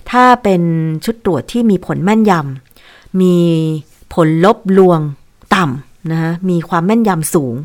[0.09, 0.61] ถ้าเป็น
[1.05, 3.35] ชุดตรวจที่มีผลแม่นยำ มี
[4.13, 4.99] ผลลบลวง
[5.55, 7.55] ต่ำนะคะมีความแม่นยำสูง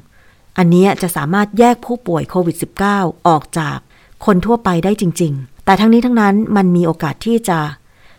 [0.58, 2.56] อันนี้จะสามารถแยกผู้ป่วยโควิด
[2.90, 3.78] -19 ออกจาก
[4.26, 7.58] คนทั่วไปได้จริง ๆ แต่ทั้งนี้ทั้งนั้นมันมีโอกาสที่จะ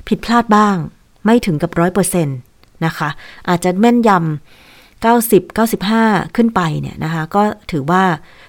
[0.08, 0.75] ผิดพลาดบ้าง
[1.25, 2.38] ไม่ถึงกับร้อยเปอร์เซ็นต์
[2.86, 3.10] นะคะ
[3.49, 8.03] อาจจะแม่นยำ90 95 ขึ้นไปเนี่ยนะคะ ก็ถือว่า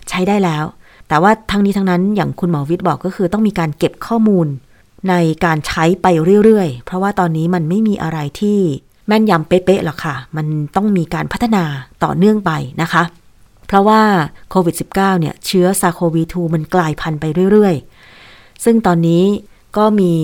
[0.09, 0.64] ใช้ได้แล้ว
[1.09, 4.46] แต่ว่าทั้งนี้ทั้งนั้นอย่างคุณหมอวิทย์บอกก็คือต้องมีการเก็บข้อมูล
[5.08, 6.06] ในการใช้ไป
[6.44, 8.58] เรื่อยๆ เพราะว่าตอนนี้มันไม่มีอะไรที่
[9.06, 11.64] แม่นยำเป๊ะๆหรอกค่ะ มันต้องมีการพัฒนา
[12.04, 12.50] ต่อเนื่องไป
[12.82, 13.02] นะคะ
[13.66, 14.00] เพราะว่า
[14.50, 19.24] โควิด -19 เนี่ยเชื้อซาโควี2มันกลายพันธุ์ไปเรื่อยๆ ซึ่งตอนนี้
[19.76, 20.14] ก็มี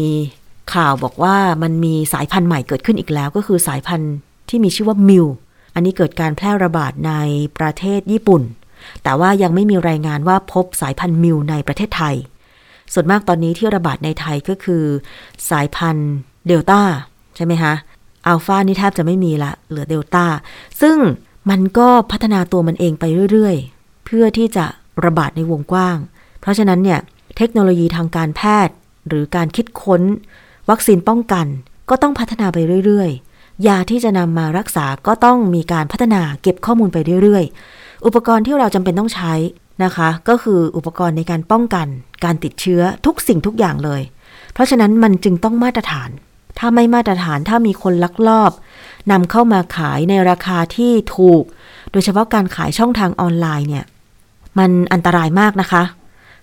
[0.74, 4.14] ข่าวบอกว่ามันมีสายพันธุ์ใหม่เกิดขึ้นอีกแล้ว ก็คือสายพันธุ์
[4.48, 5.26] ที่มีชื่อว่ามิว
[5.74, 7.12] อันนี้เกิดการแพร่ระบาดใน
[7.58, 8.42] ประเทศญี่ปุ่น
[9.02, 12.14] แต่ว่ายังไม่มีรายงานว่าพบสายพันธุ์มิวในประเทศไทย
[12.92, 14.84] ส่วนมากตอนนี้ที่ระบาดในไทยก็คือ
[15.50, 16.14] สายพันธุ์
[16.46, 16.80] เดลต้า
[17.36, 17.74] ใช่ไหมคะ
[18.26, 20.24] อัลฟานี่แทบจะไม่มีละ เหลือเดลต้า
[20.80, 20.96] ซึ่ง
[21.50, 24.66] มันก็พัฒนาตัวมันเองไปเรื่อยๆ เพื่อที่จะ
[25.04, 25.98] ระบาดในวงกว้าง
[26.40, 27.00] เพราะฉะนั้นเนี่ย
[27.36, 28.74] เทคโนโลยีทางการแพทย์
[29.08, 30.02] หรือการคิดค้น
[30.70, 31.46] วัคซีนป้องกัน
[31.90, 39.32] ก็ต้องพัฒนาไปเรื่อยๆ ยาที่จะนำมารักษาก็ต้องมีการพัฒนาเก็บข้อมูลไปเรื่อยๆ อุปกรณ์ที่เราจำเป็นต้องใช้
[39.82, 41.86] นะคะ ก็คืออุปกรณ์ในการป้องกัน
[42.24, 44.02] การติดเชื้อทุกสิ่งทุกอย่างเลย
[44.52, 46.10] เพราะฉะนั้นมันจึงต้องมาตรฐาน
[46.58, 48.52] ถ้าไม่มาตรฐานถ้ามีคนลักลอบ
[49.10, 51.44] นำเข้ามาขายในราคาที่ถูก
[51.92, 53.84] โดยเฉพาะการขายช่องทางออนไลน์เนี่ย
[54.58, 55.82] มันอันตรายมากนะคะ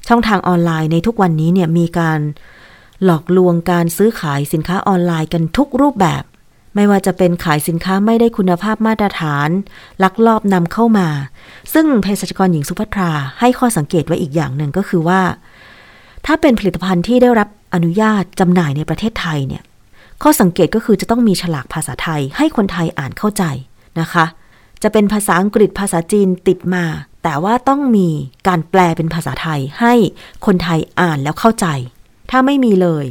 [0.08, 2.20] ช่องทางออนไลน์ในทุกวันนี้เนี่ยมีการ
[3.06, 6.24] หลอกลวงการซื้อขายสินค้าออนไลน์กันทุกรูปแบบ
[6.76, 9.50] ไม่ว่าจะเป็นขายสินค้าไม่ได้คุณภาพมาตรฐาน
[10.04, 11.08] ลักลอบนำเข้ามา
[11.74, 15.22] ซึ่งเภสัชกรหญิงสุภัทราให้ข้อสังเกตไว้อีกอย่างหนึ่งก็คือว่า
[16.26, 19.64] ถ้าเป็นผลิตภัณฑ์ที่ได้รับอนุญาตจำหน่ายในประเทศไทยเนี่ย
[20.24, 23.44] ข้อสังเกตก็คือจะต้องมีฉลากภาษาไทยให้คนไทยอ่านเข้าใจ
[24.00, 24.26] นะคะ
[24.84, 26.86] จะเป็นภาษาอังกฤษภาษาจีนติดมา
[27.24, 28.10] แต่ว่าต้องมี
[28.48, 29.94] การแปลเป็นภาษาไทยให้
[30.46, 31.68] คนไทยอ่านแล้วเข้าใจ
[32.30, 33.06] ถ้าไม่มีเลย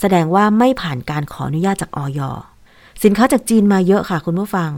[0.00, 2.20] แสดงว่าไม่ผ่านการขออนุญาตจากออย
[3.04, 4.70] สินค้าจากจีนมาเยอะค่ะคุณผู้ฟัง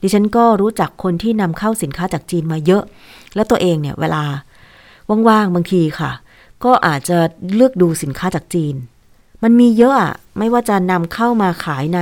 [0.00, 2.82] ดิฉันก็รู้จักคนที่นำเข้าสินค้าจากจีนมาเยอะ
[3.34, 4.24] แล้วตัวเองเนี่ยเวลา
[5.28, 6.10] ว่างๆบางทีค่ะ
[6.64, 7.18] ก็อาจจะ
[7.54, 8.74] เลือกดูสินค้าจากจีน
[9.42, 12.00] มันมีเยอะอะไม่ว่าจะนำเข้ามาขายใน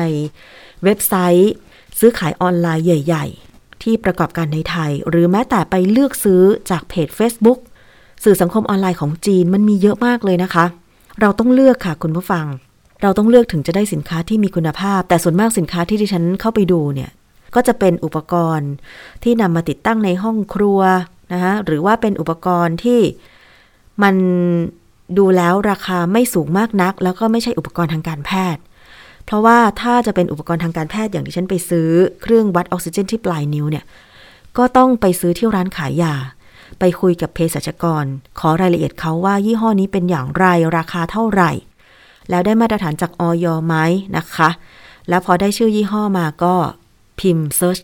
[0.84, 1.52] เว็บไซต์
[1.98, 7.58] ซื้อขายออนไลน์ใหญ่ ๆ ที่ประกอบการในไทย หรือแม้แต่ไปเลือกซื้อจากเพจ Facebook
[8.24, 10.64] สื่อสังคมออนไลน์ของจีนมันมีเยอะมากเลยนะคะ
[11.20, 12.46] เราต้องเลือกค่ะคุณผู้ฟัง
[13.02, 17.10] เราต้องเลือกถึงจะได้สินค้าที่มีคุณภาพ แต่ส่วนมากสินค้าที่ดิฉันเข้าไปดูเนี่ย
[17.54, 18.70] ก็จะเป็นอุปกรณ์
[19.22, 20.80] ที่นำมาติดตั้งในห้องครัว
[21.32, 23.00] นะคะหรือว่าเป็นอุปกรณ์ที่
[24.02, 24.14] มัน
[25.18, 28.62] ดูแล้วราคาไม่สูงมากนัก แล้วก็ไม่ใช่อุปกรณ์ทางการแพทย์
[29.24, 31.88] เพราะว่าถ้าจะเป็นอุปกรณ์ทางการแพทย์อย่างที่ฉันไปซื้อ
[32.22, 33.84] เครื่องวัดออกซิเจนที่ปลายนิ้วเนี่ย
[34.58, 36.14] ก็ต้องไปซื้อที่ร้านขายยา
[36.78, 38.04] ไปคุยกับเภสัชกร
[38.38, 41.50] ขอรายละเอียดเขาว่ายี่ห้อนี้เป็นอย่างไรราคาเท่าไหร่
[42.30, 43.74] แล้วได้มาตรฐานจากออยไหม
[44.16, 44.48] นะคะ
[45.08, 46.54] แล้วพอได้ชื่อยี่ห้อมาก็
[47.20, 47.78] พิมพ์เซิร์ช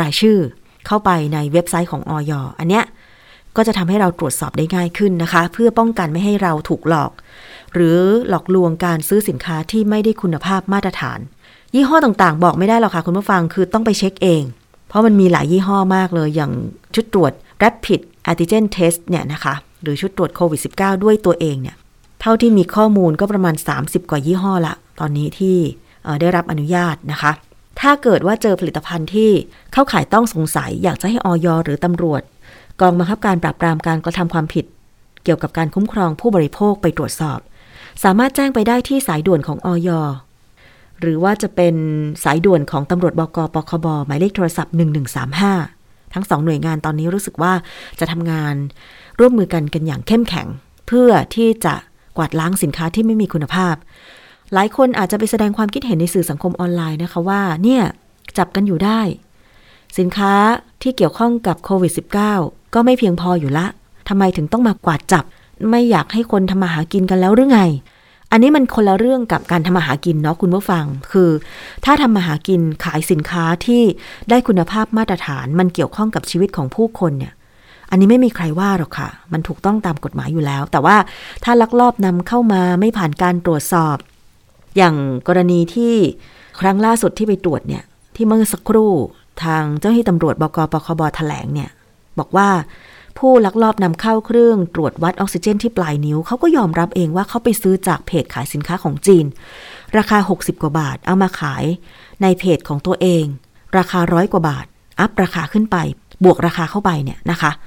[0.00, 0.38] รายชื่อ
[0.86, 2.84] เข้าไปในเว็บไซต์ของออยอันเนี้ย
[3.56, 7.12] ก็จะทำให้เราตรวจสอบได้ง่ายขึ้นนะคะ เพื่อป้องกันไม่ให้เราถูกหลอก
[7.74, 11.18] หรือหลอกลวงการซื้อสินค้าที่ไม่ได้คุณภาพมาตรฐาน
[11.74, 14.42] ยี่ห้อต่างๆ บอกไม่ได้หรอกค่ะคุณผู้ฟังคือต้องไปเช็คเอง
[14.88, 16.52] เพราะมันมีหลายยี่ห้อมากเลยอย่าง
[16.94, 21.76] ชุดตรวจ Rapid Antigen Test เนี่ยนะคะ หรือชุดตรวจโควิด -19 ด้วยตัวเองเนี่ย
[22.20, 25.56] เท่าที่มีข้อมูลก็ประมาณ 30 กว่ายี่ห้อละ ตอนนี้ที่
[26.20, 27.32] ได้รับอนุญาตนะคะ
[27.80, 29.30] ถ้าเกิดว่าเจอผลิตภัณฑ์ที่
[29.72, 32.22] เข้าขายต้องสงสัย อยากจะให้ออยหรือตำรวจ
[32.80, 34.64] กองบังคับการปราบปรามการกระทำความผิด
[35.24, 37.38] เกี่ยวกับการคุ้มครองผู้บริโภคไปตรวจสอบ
[38.04, 39.88] สามารถแจ้งไปได้ที่สายด่วนของออย
[41.00, 41.74] หรือว่าจะเป็น
[42.24, 44.74] สายด่วนของตำรวจบกปคบหมายเลขโทรศัพท์
[45.44, 47.52] 1135 ทั้งสองหน่วยงานตอนนี้รู้สึกว่า
[48.00, 48.54] จะทำงาน
[49.18, 50.46] ร่วมมือกันกันอย่างเข้มแข็ง
[50.86, 51.74] เพื่อที่จะ
[52.20, 53.74] วาดล้างสินค้าที่ไม่มีคุณภาพ
[54.52, 57.82] หลายคนอาจจะไปแสดงความคิดเห็นในสื่อสังคมออนไลน์นะคะว่า เนี่ย
[58.38, 59.00] จับกันอยู่ได้
[59.98, 60.32] สินค้า
[60.82, 61.92] ที่เกี่ยวข้องกับโควิด
[62.32, 63.66] -19 ก็ไม่เพียงพออยู่ละ
[64.08, 65.24] ทำไมถึงต้องมากวาดจับ
[65.70, 67.60] ไม่อยากให้คนทำมาหากินกันแล้วหรือไง
[68.30, 71.30] อันนี้มันคนละเรื่องกับการทำมาหากินเนาะคุณผู้ฟัง คือ
[71.84, 73.82] ถ้าทำมาหากินขายสินค้าที่
[74.30, 77.32] ได้คุณภาพมาตรฐาน มันเกี่ยวข้องกับชีวิตของผู้คนเนี่ย
[77.90, 80.96] อันนี้ไม่มีใครว่าหรอกค่ะ มันถูกต้องตามกฎหมายอยู่แล้ว แต่ว่า
[81.44, 83.96] ถ้าลักลอบนำเข้ามาไม่ผ่านการตรวจสอบ
[84.76, 84.96] อย่าง
[85.28, 85.94] กรณีที่
[86.60, 87.82] ครั้งล่าสุดที่ไปตรวจเนี่ย
[88.16, 88.92] ที่เมื่อสักครู่
[89.44, 91.70] ทางเจ้าหน้าที่ตำรวจบกปคบแถลงเนี่ย
[92.18, 92.48] บอกว่า
[93.18, 99.26] ผู้ลักลอบนำเข้าเครื่องตรวจวัดออกซิเจนที่ปลายนิ้ว เขาก็ยอมรับเองว่าเขาไปซื้อจากเพจขายสินค้าของจีน
[99.96, 101.64] ราคา 60 กว่าบาท เอามาขาย
[102.22, 103.24] ในเพจของตัวเอง
[103.78, 104.66] ราคาร้อยกว่าบาท
[105.00, 105.76] อัพราคาขึ้นไป
[106.24, 107.60] บวกราคาเข้าไปเนี่ยนะคะเ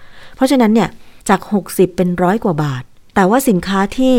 [0.44, 0.90] ราะฉะนั้นเนี่ย
[1.30, 2.84] จาก 60 เป็นร้อยกว่าบาท
[3.16, 4.16] แต่ว่าสินค้าที่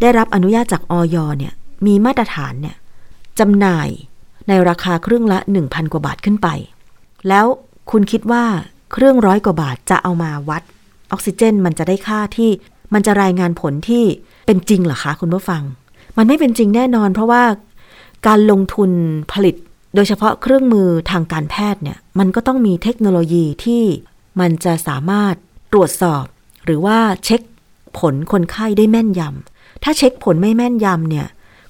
[0.00, 1.52] ได้รับอนุญาตจากออยเนี่ย
[1.86, 2.76] มีมาตรฐานเนี่ย
[3.38, 3.88] จำหน่าย
[4.48, 6.48] ในราคาเครื่องละ 1,000 กว่าบาทขึ้นไป
[7.28, 7.46] แล้ว
[7.90, 8.44] คุณคิดว่า
[8.92, 10.62] เครื่องร้อยกว่าบาทจะเอามาวัด
[11.10, 12.50] ออกซิเจนมันจะได้ค่าที่
[12.94, 14.04] มันจะรายงานผลที่
[14.46, 15.62] เป็นจริงเหรอคะคุณผู้ฟัง
[16.16, 17.42] มันไม่เป็นจริงแน่นอน เพราะว่า
[18.26, 18.90] การลงทุน
[19.32, 19.54] ผลิต
[19.94, 23.82] โดยเฉพาะเครื่องมือทางการแพทย์เนี่ยมันก็ต้องมีเทคโนโลยีที่
[24.40, 25.34] มันจะสามารถ
[25.72, 26.24] ตรวจสอบ
[26.64, 27.40] หรือว่าเช็ค
[27.98, 31.26] ผลคนไข้ได้แม่นยำถ้าเช็คผลไม่แม่นยำเนี่ย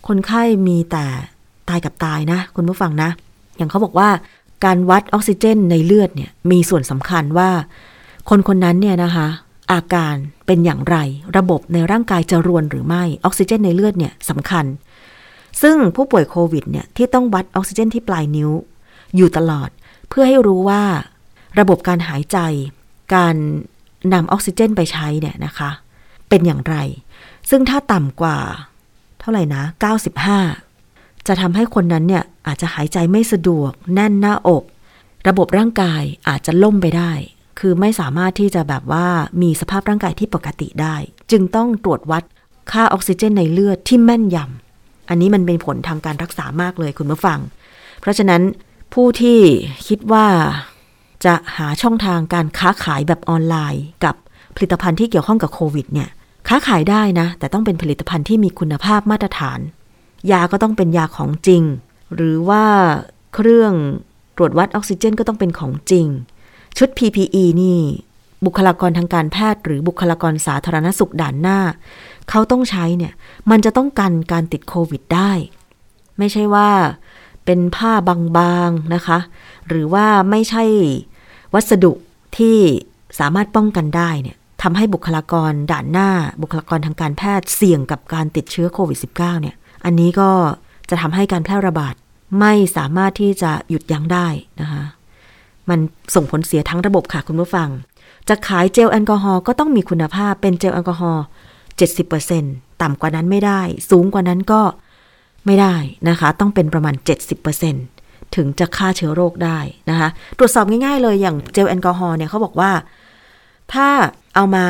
[0.09, 1.06] คนไข้มีแต่
[1.68, 3.11] ตายกับตายนะ คุณผู้ฟังนะ
[3.56, 4.09] อย่างเขาบอกว่า
[4.64, 7.50] การวัดออกซิเจนในเลือดเนี่ยมีส่วนสำคัญว่า
[8.28, 9.26] คนคนนั้นเนี่ยนะคะ
[9.72, 10.14] อาการ
[10.46, 10.96] เป็นอย่างไร
[11.37, 14.64] ระบบในร่างกายจะรวนหรือไม่ออกซิเจนในเลือดเนี่ยสำคัญ
[15.62, 18.50] ซึ่งผู้ป่วยโควิดเนี่ยที่ต้องวัดออกซิเจนที่ปลายนิ้ว
[19.16, 19.70] อยู่ตลอด
[20.09, 20.82] เพื่อให้รู้ว่า
[21.59, 22.38] ระบบการหายใจ
[23.14, 23.37] การ
[24.12, 25.70] นำออกซิเจนไปใช้เนี่ยนะคะ
[26.28, 26.76] เป็นอย่างไร
[27.50, 28.38] ซึ่งถ้าต่ำกว่า
[29.20, 29.62] เท่าไหร่นะ
[30.44, 34.64] 95 จะทำให้คนนั้นเนี่ยอาจจะหายใจไม่สะดวก แน่นหน้าอก
[35.28, 37.12] ระบบร่างกายอาจจะล่มไปได้
[37.59, 39.06] คือไม่สามารถที่จะแบบว่า
[39.42, 40.96] มีสภาพร่างกายที่ปกติได้
[41.30, 42.22] จึงต้องตรวจวัด
[42.72, 47.38] ค่าออกซิเจนในเลือดที่แม่นยำอันนี้มันเป็นผลทางการรักษามากเลยคุณผู้ฟัง
[48.00, 48.42] เพราะฉะนั้น
[48.94, 49.38] ผู้ที่
[49.87, 50.26] คิดว่า
[51.24, 54.14] จะหาช่องทางการค้าขายแบบออนไลน์ กับ
[54.57, 56.09] ผลิตภัณฑ์ที่เกี่ยวข้องกับโควิดเนี่ย
[56.48, 59.61] ค้าขายได้นะ แต่ต้องเป็นผลิตภัณฑ์ที่มีคุณภาพมาตรฐาน
[60.33, 61.62] ยาก็ต้องเป็นยาของจริง
[62.14, 62.64] หรือว่า
[63.35, 63.72] เครื่อง
[64.37, 66.07] ตรวจวัดออกซิเจนก็ต้องเป็นของจริง
[66.79, 67.81] ชุด PPE นี่
[68.44, 71.59] บุคลากรทางการแพทย์ หรือบุคลากรสาธารณสุขด่านหน้า
[72.31, 73.12] เขาต้องใช้เนี่ย
[73.50, 75.31] มันจะต้องกันการติดโควิดได้
[76.18, 76.70] ไม่ใช่ว่า
[77.44, 79.18] เป็นผ้าบางๆนะคะ
[79.68, 80.64] หรือว่าไม่ใช่
[81.55, 81.92] วัสดุ
[82.38, 82.59] ที่
[83.18, 86.11] สามารถป้องกันได้เนี่ยทำให้บุคลากรด่านหน้า
[86.42, 90.31] บุคลากรทางการแพทย์เสี่ยงกับการติดเชื้อโควิด -19 เนี่ย อันนี้ก็
[90.90, 91.94] จะทำให้การแพร่ระบาด
[92.40, 94.26] ไม่สามารถที่จะหยุดยั้งได้
[94.61, 94.83] นะคะ
[95.68, 95.81] มัน
[96.14, 97.68] ส่งผลเสียทั้งระบบค่ะคุณผู้ฟัง
[98.29, 101.24] จะขายเจลแอลกอฮอล์ก็ต้องมีคุณภาพเป็นเจลแอลกอฮอล์
[102.02, 104.62] 70%ต่ำกว่านั้นไม่ได้ สูงกว่านั้นก็
[105.46, 105.74] ไม่ได้
[106.09, 106.94] นะคะ ต้องเป็นประมาณ
[107.46, 107.95] 70%
[108.34, 109.58] ถึงจะฆ่าเชื้อโรคได้
[109.90, 110.08] นะคะ
[110.38, 112.70] ตรวจสอบง่ายๆเลยอย่างเจลแอลกอฮอล์เนี่ยเขาบอกว่า
[113.72, 113.88] ถ้า
[114.34, 114.66] เอามา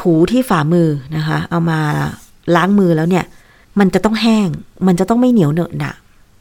[0.00, 1.80] ถูที่ฝ่ามือนะคะ เอามา
[2.56, 3.24] ล้างมือแล้วเนี่ย
[3.78, 4.48] มันจะต้องแห้ง
[4.86, 5.92] มันจะต้องไม่เหนียวเหนอะหนะ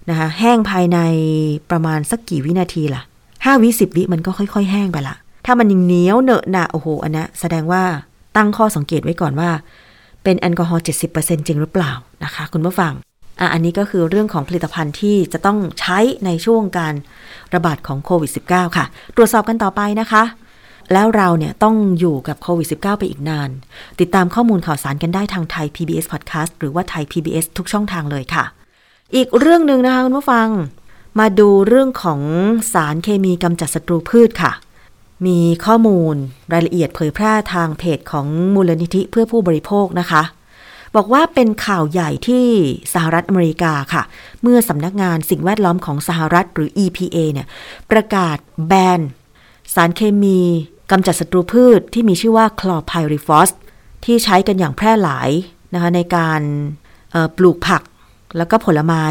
[0.09, 0.99] นะคะ แห้งภายใน
[1.71, 3.01] ประมาณสักกี่วินาทีล่ะ
[3.45, 7.83] ห้าวิสิบวิมันก็ค่อย ๆ แห้งไปละถ้ามันยังเหนียวเหนอะหนะโอ้โหอันนี้แสดงว่า
[8.35, 9.49] ตั้งข้อสังเกตไว้ก่อนว่า
[10.23, 10.83] เป็นแอลกอฮอล์
[11.13, 11.91] 70%จริงหรือเปล่า
[12.23, 12.93] นะคะ คุณผู้ฟัง
[13.53, 16.93] อันนี้ก็คือเรื่องของผลิตภัณฑ์ที่จะต้องใช้ในช่วงการ
[17.53, 20.23] ระบาดของโควิด -19 ค่ะ ตรวจสอบกันต่อไปนะคะ
[20.93, 23.49] แล้วเราเนี่ยต้องอยู่กับโควิด -19 ไปอีกนาน
[23.99, 28.43] ติดตามข้อมูลข่าวสารกันได้ทางไทย PBS Podcast หรือว่าไทย PBS ทุกช่องทางเลยค่ะ
[29.15, 30.47] อีกเรื่องหนึ่งนะคะคุณผู้ฟัง
[31.19, 32.21] มาดูเรื่องของ
[32.73, 34.51] สารเคมีกำจัดศัตรูพืชค่ะ
[35.25, 36.15] มีข้อมูล
[36.53, 40.21] รายละเอียดเผยแพร่ทางเพจของมูลนิธิเพื่อผู้บริโภคนะคะ
[40.95, 42.45] บอกว่าเป็นข่าวใหญ่ที่
[42.93, 44.03] สหรัฐอเมริกาค่ะ
[44.41, 47.47] เมื่อสำนักงานสิ่งแวดล้อมของสหรัฐหรือ EPA เนี่ย
[47.91, 49.01] ประกาศแบน
[49.73, 50.41] สารเคมี
[50.91, 53.49] กำจัดศัตรูพืชที่มีชื่อว่าคลอไพริฟอส
[54.05, 55.29] ที่ใช้กันอย่างแพร่หลาย
[55.73, 56.41] นะคะในการ
[57.37, 57.81] ปลูกผัก
[58.37, 59.03] แล้วก็ผลไม้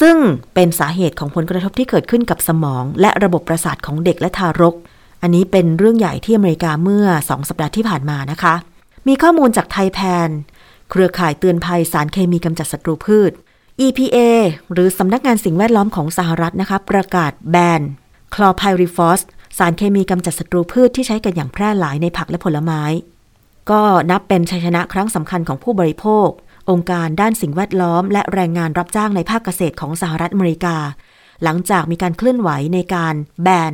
[0.00, 0.16] ซึ่ง
[0.54, 4.74] เป็นสาเหตุของผลกระทบที่เกิดขึ้นกับสมอง และระบบประสาทของเด็กและทารก
[5.22, 8.54] อันนี้เป็นเรื่องใหญ่ที่อเมริกาเมื่อ 2 สัปดาห์ที่ผ่านมานะคะ
[9.08, 10.28] มีข้อมูลจากไทยแพน
[10.90, 13.32] เครือข่ายเตือนภัยสารเคมีกำจัดศัตรูพืช
[13.86, 14.18] EPA
[14.72, 17.82] หรือสำนักงานสิ่งแวดล้อมของสหรัฐนะคะ ประกาศแบน
[18.34, 19.20] คลอไพริฟอส
[19.58, 22.82] สารเคมีกำจัดศัตรูพืชที่ใช้กันอย่างแพร่หลายในผักและผลไม้
[23.70, 26.28] ก็นับเป็นชัยชนะครั้งสำคัญของผู้บริโภค
[26.70, 30.76] องค์การด้านสิ่งแวดล้อม และแรงงานรับจ้างในภาคเกษตรของสหรัฐอเมริกา
[31.44, 33.72] หลังจากมีการเคลื่อนไหวในการแบน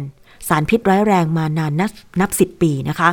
[0.48, 3.10] สารพิษร้ายแรงมานานนับนับสิบปีนะคะ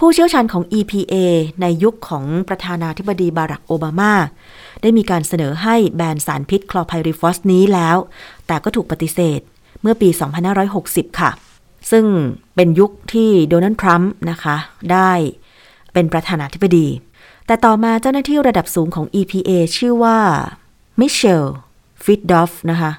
[0.00, 1.14] ผู้เชี่ยวชาญของ EPA
[1.62, 4.12] ในยุคของประธานาธิบดีบารักโอบามา
[4.82, 7.96] ได้มีการเสนอให้แบนสารพิษคลอไพริฟอสนี้แล้ว
[8.46, 9.40] แต่ก็ถูกปฏิเสธ
[9.82, 10.08] เมื่อปี
[10.64, 11.30] 2560 ค่ะ
[11.90, 12.04] ซึ่ง
[12.54, 14.56] เป็นยุคที่โดนัลด์ทรัมป์นะคะ
[14.92, 15.10] ได้
[15.92, 16.86] เป็นประธานาธิบดี
[17.46, 20.18] แต่ต่อมาเจ้าหน้าที่ระดับสูงของ EPA ชื่อว่า
[21.00, 21.46] มิเชล
[22.04, 22.92] ฟิดดอฟนะคะ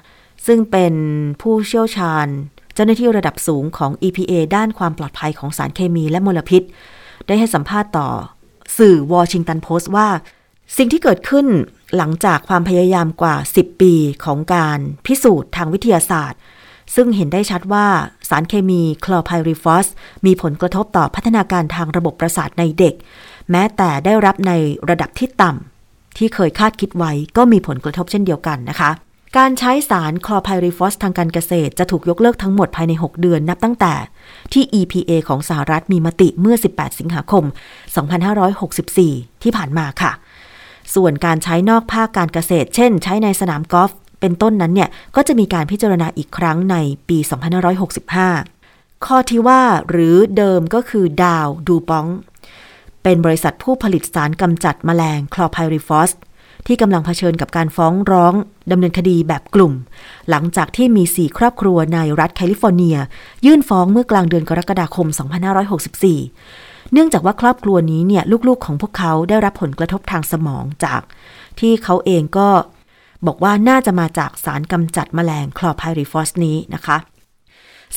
[0.46, 0.94] ซึ่งเป็น
[1.40, 2.28] ผู้เชี่ยวชาญ
[2.74, 6.62] เจ้าหน้าที่ระดับสูงของ EPA ด้านความปลอดภัยของสารเคมีและมลพิษ
[7.26, 8.08] ได้ให้สัมภาษณ์ต่อ
[8.78, 10.08] สื่อวอชิงตันโพสต์ว่า
[10.76, 11.46] สิ่งที่เกิดขึ้น
[11.96, 16.38] หลังจากความพยายามกว่า 10 ปีของการพิสูจน์ทางวิทยาศาสตร์
[16.94, 17.86] ซึ่งเห็นได้ชัดว่า
[18.28, 19.86] สารเคมีคลอไพริฟอส
[20.26, 22.94] มีผลกระทบต่อพัฒนาการทางระบบประสาทในเด็ก
[23.50, 24.52] แม้แต่ได้รับใน
[24.90, 28.90] ระดับที่ต่ำที่เคยคาดคิดไว้ก็มีผลกระทบเช่นเดียวกันนะคะ
[29.38, 33.94] การใช้สารคลอไพริฟอสทางการเกษตรจะถูกยกเลิกทั้งหมดภายใน 6 เดือนนับตั้งแต่
[34.52, 37.44] ที่ EPA ของสหรัฐมีมติเมื่อ 18 สิงหาคม
[38.62, 40.12] 2564 ที่ผ่านมาค่ะ
[40.94, 43.90] ส่วนการใช้นอกภาคการเกษตร เช่น ใช้ในสนามกอล์ฟ
[44.20, 46.76] เป็นต้นนั้นเนี่ย ก็จะมีการพิจารณาอีกครั้งใน
[47.08, 47.18] ปี
[48.12, 52.06] 2565 ข้อที่ว่าหรือเดิมก็คือดาวดูปอง
[53.02, 56.10] เป็นบริษัทผู้ผลิตสารกำจัดแมลงคลอไพริฟอส
[56.66, 58.34] ที่กำลังเผชิญกับการฟ้องร้อง
[58.70, 59.72] ดำเนินคดีแบบกลุ่ม
[60.30, 62.96] หลังจากที่มี 4 ครอบครัวในรัฐแคลิฟอร์เนีย
[63.46, 65.06] ยื่นฟ้องเมื่อกลางเดือนกรกฎาคม
[66.00, 71.02] 2564 เนื่องจากว่าครอบครัวนี้เนี่ยลูกๆของพวกเขาได้รับผลกระทบทางสมองจาก
[71.60, 72.48] ที่เขาเองก็
[73.26, 76.96] บอกว่าน่าจะมาจากสารกำจัดแมลงคลอไพริฟอสนี้นะคะ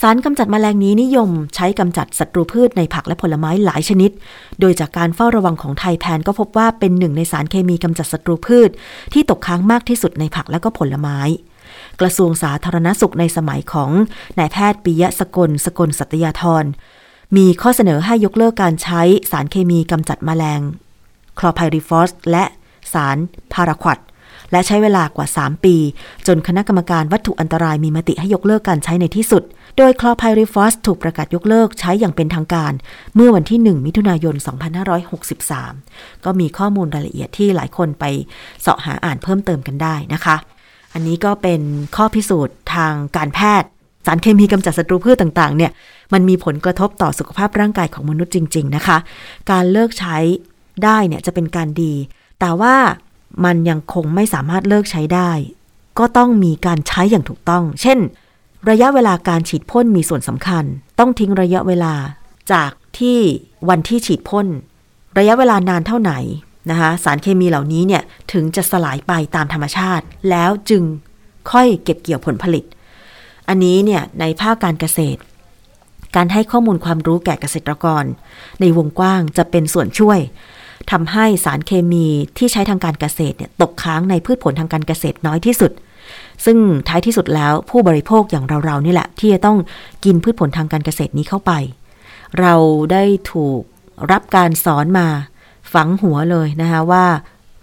[0.01, 4.11] สารกำจัดแมลงนี้นิยมใช้กำจัดศัตรูพืชในผักและผลไม้หลายชนิด
[4.59, 8.69] โดยจากการเฝ้าระวังของไทยแพนก็พบว่าเป็นหนึ่งในสารเคมีกำจัดศัตรูพืช
[9.13, 11.17] ที่ตกค้างมากที่สุดในผักและก็ผลไม้
[12.01, 13.91] กระทรวงสาธารณสุขในสมัยของ
[14.39, 16.65] นายแพทย์ปิยะสกล สกลสัตยาธร
[17.37, 19.01] มีข้อเสนอให้ยกเลิกการใช้
[19.31, 20.61] สารเคมีกำจัดแมลง
[21.39, 22.43] คลอไพริฟอสและ
[22.93, 23.17] สาร
[23.53, 23.99] พาราควด
[24.51, 25.75] และใช้เวลากว่า 3 ปี
[26.27, 29.43] จนคณะกรรมการวัตถุอันตรายมีมติให้ยกเลิกการใช้ในที่สุด
[29.77, 32.73] โดยคลอไพริฟอสถูกประกาศยกเลิกใช้อย่างเป็นทางการ
[33.15, 34.35] เมื่อวันที่ 1 มิถุนายน
[35.29, 38.05] 2563 ก็มีข้อมูลรายละเอียดที่หลายคนไป
[38.61, 40.35] เสาะหาอ่านเพิ่มเติมกันได้นะคะ
[40.93, 41.61] อันนี้ก็เป็น
[41.95, 43.69] ข้อพิสูจน์ทางการแพทย์
[44.05, 45.71] สารเคมีกำจัดศัตรูพืชต่างๆ เนี่ย
[46.13, 48.97] มันมีผลกระทบต่อสุขภาพร่างกายของมนุษย์จริง ๆ นะคะ
[49.51, 50.17] การเลิกใช้
[50.83, 51.93] ได้เนี่ยจะเป็นการดี
[52.39, 52.75] แต่ว่า
[53.45, 55.31] มันยังคงไม่สามารถเลิกใช้ได้
[55.99, 57.99] ก็ต้องมีการใช้อย่างถูกต้อง เช่น
[58.69, 60.63] ระยะเวลาการฉีดพ่นมีส่วนสำคัญ
[60.99, 61.93] ต้องทิ้งระยะเวลา
[62.53, 63.19] จากที่
[63.69, 64.47] วันที่ฉีดพ่น
[65.17, 66.19] ระยะเวลานานเท่าไหร่
[66.69, 70.83] นะคะสารเคมีเหล่านี้เนี่ยถึงจะสลายไปตามธรรมชาติ แล้วจึง
[71.51, 72.63] ค่อยเก็บเกี่ยวผลผลิต
[73.49, 75.19] อันนี้เนี่ยในภาคการเกษตร
[76.15, 78.03] การให้ข้อมูลความรู้แก่เกษตรกร
[78.61, 80.19] ในวงกว้างจะเป็นส่วนช่วย
[80.91, 85.71] ทำให้สารเคมีที่ใช้ทางการเกษตรเนี่ยตกค้างในพืชผลทางการเกษตรน้อยที่สุด
[86.45, 89.57] ซึ่งท้ายที่สุดแล้วผู้บริโภคอย่างเราๆนี่แหละ ที่จะต้อง
[90.05, 91.51] กินพืชผลทางการเกษตรนี้เข้าไป
[92.39, 92.53] เรา
[92.91, 93.61] ได้ถูก
[94.11, 95.07] รับการสอนมา
[95.73, 97.05] ฝังหัวเลยนะคะว่า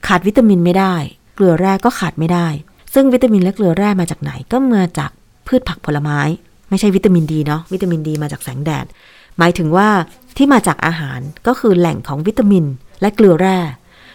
[0.07, 0.95] ขาดวิตามินไม่ได้
[1.35, 2.49] เกลือแร่ก็ขาดไม่ได้
[2.95, 5.11] ซึ่งวิตามินและเกลือแร่มาจากไหนก็มาจาก
[5.47, 6.21] พืชผักผลไม้
[6.69, 8.87] ไม่ใช่วิตามินดีเนาะวิตามินดีมาจากแสงแดด
[9.39, 9.89] หมายถึงว่า
[10.37, 12.65] ที่มาจากอาหารก็คือแหล่งของวิตามิน
[13.01, 13.59] และเกลือแร่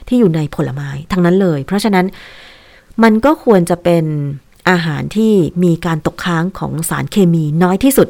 [0.07, 2.05] ที่อยู่ในผลไม้ทั้งนั้นเลย เพราะฉะนั้น
[3.03, 4.05] มันก็ควรจะเป็น
[4.69, 8.07] อาหารที่มีการตกค้างของสารเคมีน้อยที่สุด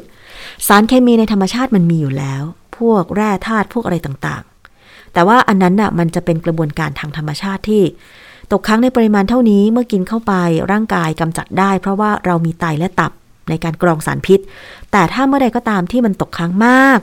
[0.66, 2.42] สารเคมีในธรรมชาติมันมีอยู่แล้ว
[2.78, 7.82] พวกแร่ธาตุพวกอะไรต่างๆ แต่ว่าอันนั้นน่ะมันจะเป็นกระบวนการทางธรรมชาติที่
[8.52, 10.32] ตกค้างในปริมาณเท่านี้เมื่อกินเข้าไป
[10.72, 13.12] ร่างกายกำจัดได้ เพราะว่าเรามีไตและตับ
[13.48, 14.40] ในการกรองสารพิษ
[14.92, 17.00] แต่ถ้าเมื่อใดก็ตามที่มันตกค้างมาก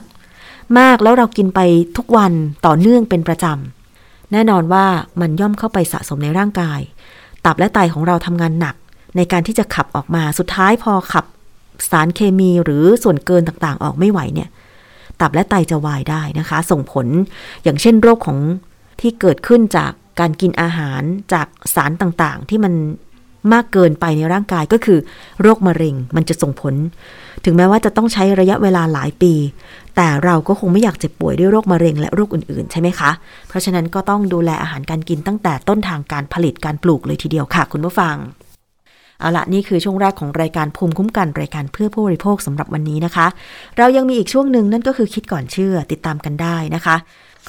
[0.79, 1.59] มากแล้วเรากินไป
[1.97, 2.33] ทุกวัน
[2.65, 4.85] ต่อเนื่องเป็นประจำแน่นอนว่า
[5.21, 6.79] มันย่อมเข้าไปสะสมในร่างกาย
[7.45, 8.75] ตับและไตของเราทำงานหนัก
[9.17, 11.25] ในการที่จะขับออกมาสุดท้ายพอขับ
[11.91, 14.49] สารเคมีหรือส่วนเกินต่างๆ ออกไม่ไหวเนี่ย
[15.21, 17.07] ตับและไตจะวายได้นะคะ ส่งผล
[17.63, 18.37] อย่างเช่นโรคของ
[19.01, 21.01] ที่เกิดขึ้นจากการกินอาหาร
[21.33, 22.73] จากสารต่างๆ ที่มัน
[23.53, 24.99] มากเกินไปในร่างกายก็คือ
[25.41, 26.75] โรคมะเร็งมันจะส่งผล
[27.45, 29.33] ถึงแม้ว่าจะต้องใช้ระยะเวลาหลายปี
[29.95, 33.11] แต่เราก็คงไม่อยากเจ็บป่วยด้วยโรคมะเร็งและโรคอื่นๆ ใช่ไหมคะ
[33.47, 38.15] เพราะฉะนั้นก็ต้องดูแลอาหารการกินตั้งแต่ต้นทางการผลิตการปลูกเลยทีเดียวค่ะ คุณผู้ฟัง
[39.19, 43.27] เอาละนี่คือช่วงแรกของรายการภูมิคุ้มกันรายการเพื่อผู้บริโภคสำหรับวันนี้นะคะ
[43.77, 46.95] เรายังมีอีกช่วงหนึ่งนั่นก็คือคิดก่อนเชื่อติดตามกันได้นะคะ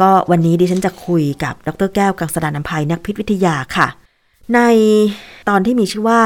[0.01, 3.87] ก็วันนี้ดิฉันจะคุยกับดรแก้วกังสดานนภัยนักพิษวิทยาค่ะ
[4.55, 4.61] ใน
[5.49, 6.21] ตอนที่มีชื่อว่า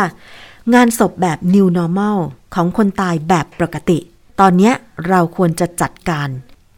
[0.75, 2.19] งานศพแบบ New Normal
[2.55, 3.99] ของคนตายแบบปกติ
[4.41, 4.73] ตอนนี้
[5.09, 6.29] เราควรจะจัดการ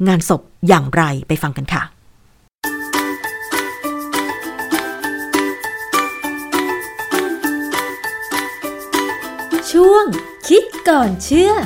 [0.09, 1.83] งานศพอย่างไรไปฟังกันค่ะ
[10.49, 11.57] คิดก่อนเชื่อพ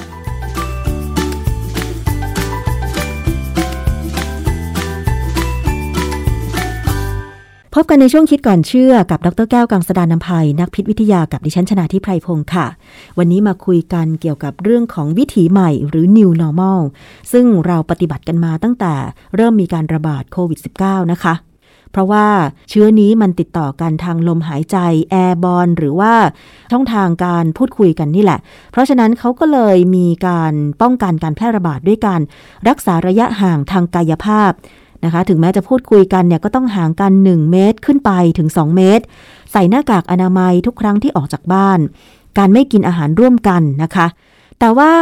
[7.82, 12.66] บกันในช่วงคิดก่อนเชื่อกับดรแก้วกังสดานนภัย นักพิษวิทยากับดิฉันชนาทิพไพรพงศ์ค่ะ
[13.18, 16.80] วันนี้มาคุยกันเกี่ยวกับเรื่องของวิถีใหม่หรือ New Normal
[17.32, 18.94] ซึ่งเราปฏิบัติกันมาตั้งแต่
[19.36, 21.34] เริ่มมีการระบาดโควิด -19 นะคะ
[21.94, 22.26] เพราะว่า
[22.70, 24.76] เชื้อนี้มันติดต่อกันทางลมหายใจ
[25.10, 26.14] แอร์บอลหรือว่า
[26.72, 28.38] ช่องทางการพูดคุยกันนี่แหละ
[28.72, 30.52] เพราะฉะนั้นเขาก็เลยมีการ
[30.82, 32.20] ป้องกันการแพร่ระบาดด้วยการ
[32.68, 34.52] รักษาระยะห่างทางกายภาพ
[35.04, 39.04] นะคะถึงแม้จะพูดคุยกันเนี่ยก็ต้องห่างกัน 1 เมตรขึ้นไปถึง 2 เมตร
[39.52, 41.78] ใส่หน้ากากอนามัยทุกครั้งที่ออกจากบ้าน
[42.38, 44.06] การไม่กินอาหารร่วมกันนะคะ
[44.60, 44.92] แต่ว่า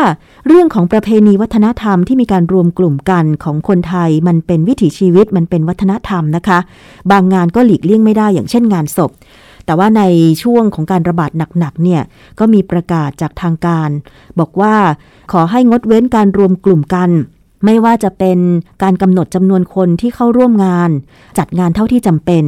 [0.46, 6.58] เรื่องของประเพณีวัฒนธรรมที่มีการรวมกลุ่มกันของคนไทยมันเป็นวิถีชีวิตมันเป็นวัฒนธรรมนะคะ
[7.10, 9.10] บางงานก็หลีกเลี่ยงไม่ได้อย่างเช่นงานศพ
[9.66, 10.02] แต่ว่าใน
[10.42, 12.02] ช่วงของการระบาดหนักๆเนี่ย
[12.38, 13.88] ก็มีประกาศจากทางการ
[14.40, 14.74] บอกว่า
[15.32, 17.10] ขอให้งดเว้นการรวมกลุ่มกัน
[17.64, 18.38] ไม่ว่าจะเป็น
[18.82, 20.90] การกำหนดจำนวนคนที่เข้าร่วมงาน
[21.38, 22.44] จัดงานเท่าที่จำเป็น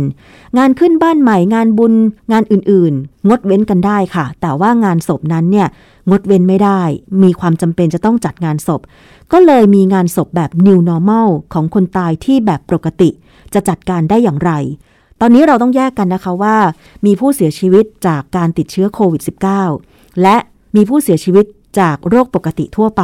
[0.58, 1.92] งานขึ้นบ้านใหม่งานบุญ
[2.32, 5.68] งานอื่นๆ งดเว้นกันได้ค่ะ แต่ว่างานศพนั้นเนี่ย
[6.10, 6.80] งดเว้นไม่ได้
[7.22, 8.80] มีความจำเป็นจะต้องจัดงานศพ
[9.32, 13.10] ก็เลยมีงานศพแบบ new normal ของคนตายที่แบบปกติ
[13.54, 14.52] จะจัดการได้อย่างไร
[15.20, 16.56] ตอนนี้เราต้องแยกกันนะคะว่า
[17.06, 19.22] มีผู้เสียชีวิตจากการติดเชื้อโควิด
[19.72, 20.36] -19 และ
[20.76, 21.44] มีผู้เสียชีวิต
[21.80, 23.02] จากโรคปกติทั่วไป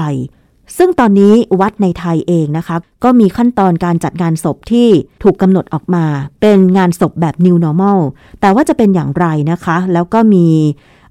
[0.78, 4.88] ซึ่งตอนนี้วัดในไทยเองนะคะก็มีขั้นตอนการจัดงานศพที่
[5.22, 6.04] ถูกกำหนดออกมา
[6.40, 8.00] เป็นงานศพแบบ new normal
[8.40, 10.46] แต่ว่าจะเป็นอย่างไรนะคะ แล้วก็มี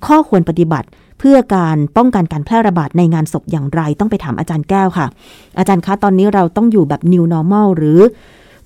[0.06, 0.88] ข้อควรปฏิบัติ
[1.20, 5.08] เพื่อการป้องกันการแพร่ระบาดในงานศพอย่างไรต้องไปถามอาจารย์แก้วค่ะ
[5.58, 8.00] อาจารย์คะตอนนี้เราต้องอยู่แบบ new normal หรือ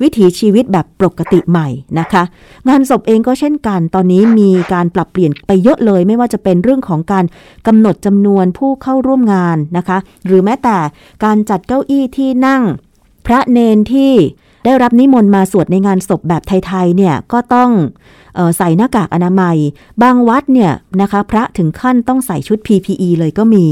[0.02, 1.68] วิถีชีวิตแบบปกติใหม่
[2.00, 2.24] นะคะ
[2.70, 7.26] งานศพเองก็เช่นกัน ตอนนี้มีการปรับเปลี่ยนไปเยอะเลย ไม่ว่าจะเป็นเรื่องของการ
[7.68, 10.78] กำหนดจำนวนผู้เข้าร่วมงานนะคะ หรือแม้แต่
[11.24, 12.64] การจัดเก้าอี้ที่นั่ง
[13.28, 14.14] พระเนนที่
[14.66, 17.70] ได้รับนิมนต์มาสวดในงานศพแบบไทยๆเนี่ยก็ต้อง
[18.38, 19.58] ออใส่หน้ากากอนามัย
[20.04, 23.66] บางวัดเนี่ยนะคะพระถึงขั้นต้องใส่ชุด PPE เลยก็มี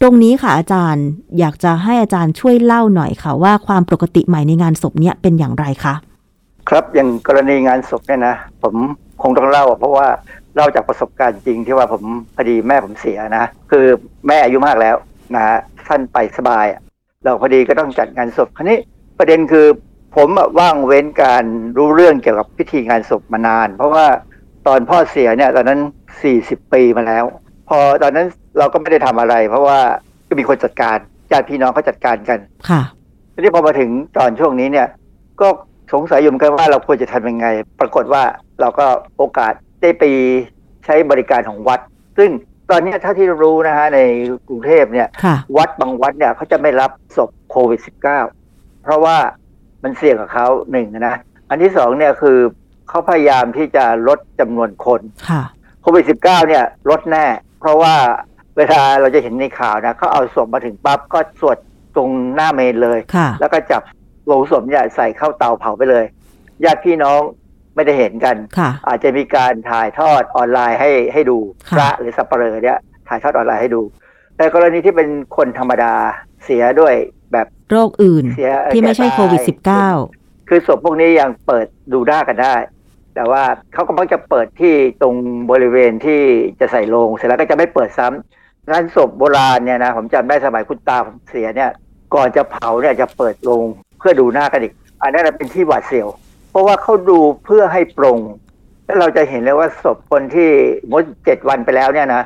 [0.00, 1.04] ตรงนี้ค่ะอาจารย์
[1.38, 5.94] อยากจะให้อาจารย์ช่วยเล่าหน่อยค่ะว่าความปกติใหม่ในงานศพเนี่ยเป็นอย่างไรคะ
[6.68, 8.74] ครับอย่างกรณีงานศพเนี่ยนะผม
[9.22, 10.06] คงต้องเล่าเพราะว่า
[10.54, 12.02] เล่าจากประสบการณ์จริงที่ว่าผม
[12.36, 13.84] พอดีแม่ผมเสียนะ คือ
[14.26, 14.96] แม่อายุมากแล้ว
[15.34, 15.44] นะ
[15.88, 16.66] ท่านไปสบาย
[17.24, 18.78] เราพอดีก็ต้องจัดงานศพคราวนี้
[19.18, 19.66] ประเด็นคือ
[20.16, 21.44] ผมอะว่างเว้นการ
[21.76, 24.06] รู้เรื่องเกี่ยวกับพิธีงานศพมานาน เพราะว่า
[24.66, 25.80] ตอนพ่อเสียเนี่ยตอนนั้น
[26.26, 27.24] 40ปีมาแล้ว
[27.68, 28.26] พอตอนนั้น
[28.58, 29.80] เราก็ไม่ได้ทำอะไร เพราะว่า
[30.28, 30.96] ก็มีคนจัดการ
[31.32, 32.38] ญาติพี่น้องเขาจัดการกัน
[32.68, 32.82] ค่ะ
[33.34, 34.86] ทีนี้พอมาถึงตอนช่วงนี้เนี่ย
[35.40, 35.48] ก็
[35.92, 37.46] สงสัยอยู่เหมือนกันว่าเราควรจะทำยังไง
[37.80, 38.22] ปรากฏว่า
[38.60, 38.86] เราก็
[39.16, 39.52] โอกาส
[39.82, 40.04] ได้ไป
[40.84, 41.80] ใช้บริการของวัด
[42.18, 42.30] ซึ่ง
[42.70, 44.00] ตอนนี้ถ้าที่รู้นะฮะใน
[44.48, 49.16] กรุงเทพเนี่ยค่ะวัดบางวัดเนี่ยเขาจะไม่รับศพโควิด -19 เพราะว่า
[49.84, 51.16] มันเสี่ยงกับเขาหนึ่งนะ
[51.50, 52.38] อันที่สองเนี่ยคือ
[52.88, 55.42] เขาพยายามที่จะลดจำนวนคนค่ะ
[55.82, 57.26] โควิด -19 เนี่ยลดแน่
[57.60, 57.94] เพราะว่า
[58.56, 61.56] เวลาเราจะเห็นในข่าวนะเขาเอาศพมาถึงปั๊บก็สวด
[61.96, 63.82] ตรงหน้าเมนเลยค่ะแล้วก็จับ
[64.26, 66.04] โลงศพเนี่ยใส่เข้าเตาเผาไปเลย
[66.64, 67.20] ญาติพี่น้อง
[67.74, 71.38] ไม่ได้เห็นกันค่ะอาจจะมีการถ่ายทอดออนไลน์ให้ให้ดู
[71.70, 73.82] ค่ะพระหรือสัปเหร่อเนี่ยถ่ายทอดออนไลน์ให้ดู
[74.36, 75.94] แต่กรณีที่เป็นคนธรรมดา
[76.44, 77.17] เสียด้วยแบบ
[77.70, 79.40] โรคอื่นเสียที่ไม่ใช่โควิด
[79.94, 82.54] -19 คือศพพวกนี้ยังเปิดดูหน้ากันได้
[83.14, 83.42] แต่ว่า
[83.72, 85.14] เขาก็มักจะเปิดที่ตรง
[85.50, 86.20] บริเวณที่
[86.60, 91.70] จะใส่โลง เสร็จแล้วก็จะไม่เปิดซ้ำงานศพโบราณเนี่ยนะผมจำได้สมัยคุณตาผมเสียเนี่ย
[92.14, 93.64] ก่อนจะเผาเนี่ยจะเปิดโลง
[93.98, 96.08] เพื่อดูหน้ากันอีก อันนั้นนะเป็นที่หวาดเสียว
[96.50, 98.18] เพราะว่าเขาดูเพื่อให้ปรง
[98.84, 100.50] แล้วเราจะเห็นเลยว่าศพคนที่
[100.90, 102.22] มดเจ็ดวันไปแล้วเนี่ยนะ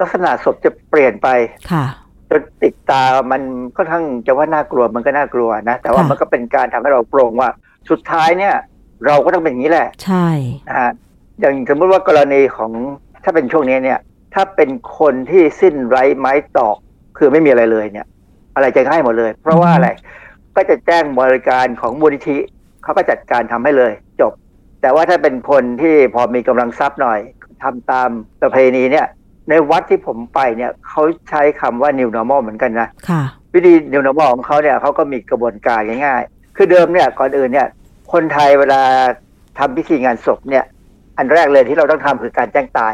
[0.00, 1.28] ลักษณะศพจะเปลี่ยนไป
[1.72, 1.84] ค่ะ
[2.32, 3.42] จนติดตามัน
[3.76, 7.50] ค่อนข้างจะว่าน่ากลัวมันก็น่ากลัวนะ แต่ว่าค่ะมันก็เป็นการทำให้เราโปร่งว่า
[7.90, 8.54] สุดท้ายเนี่ย
[9.06, 10.28] เราก็ต้องเป็นอย่างนี้แหละ ใช่
[10.68, 10.92] นะฮะ
[11.40, 12.72] อย่างสมมติว่ากรณีของ
[13.24, 13.98] ถ้าเป็นช่วงนี้เนี่ย
[14.34, 16.76] ถ้าเป็นคนที่สิ้นไร้ไม้ตอก
[17.18, 18.06] คือไม่มีอะไรเลยเนี่ย
[18.54, 19.88] อะไรจะให้หมดเลย เพราะว่าอะไร
[20.56, 22.36] ก็จะแจ้งบริการของมูลนิธิ
[22.82, 24.32] เขาก็จัดการทำให้เลยจบ
[24.82, 27.20] แต่ว่าถ้าเป็นคนที่พอมีกำลังทรัพย์หน่อย
[27.62, 28.08] ทำตาม
[28.42, 29.06] ประเพณีเนี่ย
[29.48, 33.22] ในวัดที่ผมไปเนี่ยเขาใช้คำว่า new normal เหมือนกันนะค่ะ
[33.54, 37.68] วิธี new normal ของเขาเนี่ยเขาก็มีกระบวนการง่ายๆ คือเดิมเนี่ยก่อนอื่นเนี่ย
[38.12, 38.82] คนไทยเวลา
[39.58, 40.64] ทำพิธีงานศพเนี่ย
[41.18, 42.92] อันแรกเลยที่เราต้องทำคือการแจ้งตาย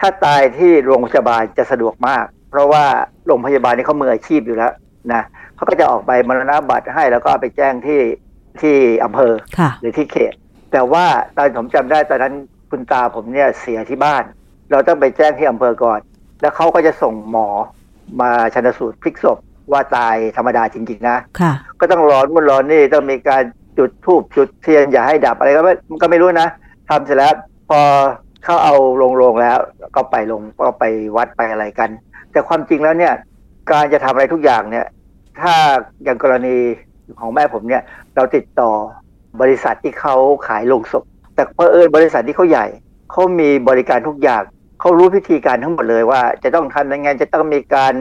[0.00, 2.84] ถ้าตายที่โรงพยาบาลจะสะดวกมาก เพราะว่า
[3.26, 4.72] โรงพยาบาลนี่เขามืออาชีพอยู่แล้ว
[5.12, 5.22] นะ
[5.56, 8.00] เขาก็จะออกใบมรณบัตรให้แล้วก็เอาไปแจ้งที่
[8.60, 10.32] ที่อำเภอค่ะหรือที่เขต
[10.72, 11.04] แต่ว่า
[11.36, 12.34] ตอนผมจำได้ตอนนั้น
[12.70, 14.24] คุณตาผมเนี่ยเสียที่บ้าน
[14.74, 16.00] เราต้องไปแจ้งที่อำเภอก่อน
[16.40, 17.48] แล้วเขาก็จะส่งหมอ
[18.20, 19.38] มาชันสูตรพลิกศพ
[19.72, 23.42] ว่าตายธรรมดาจริงๆนะค่ะ ก็ต้องร้อนมุ่นร้อนนี่ต้องมีการ
[23.78, 26.48] จุดธูปจุดเทียนอย่าให้ดับอะไรก็ไม่ก็ไม่รู้นะ
[26.90, 27.34] ทำเสร็จแล้ว
[27.70, 27.80] พอ
[28.44, 29.58] เข้าเอาลงโรงแล้ว
[29.96, 30.84] ก็ไปลงก็ไป
[31.16, 31.90] วัดไปอะไรกัน
[32.32, 33.14] แต่ความจริงแล้วเนี่ย
[33.70, 34.86] การจะทำอะไรทุกอย่างเนี่ย
[35.40, 35.54] ถ้า
[36.04, 36.56] อย่างกรณี
[37.20, 37.82] ของแม่ผมเนี่ย
[38.16, 38.70] เราติดต่อ
[39.40, 40.16] บริษัทที่เขา
[40.46, 41.04] ขายโลงศพ
[41.34, 42.66] แต่เพอเอิญบริษัทที่เขาใหญ่
[43.10, 44.42] เขามีบริการทุกอย่าง
[44.84, 47.94] เขารู้พิธีการทั้งหมดเลยว่า จะต้องทำยังไงจะต้องมีการ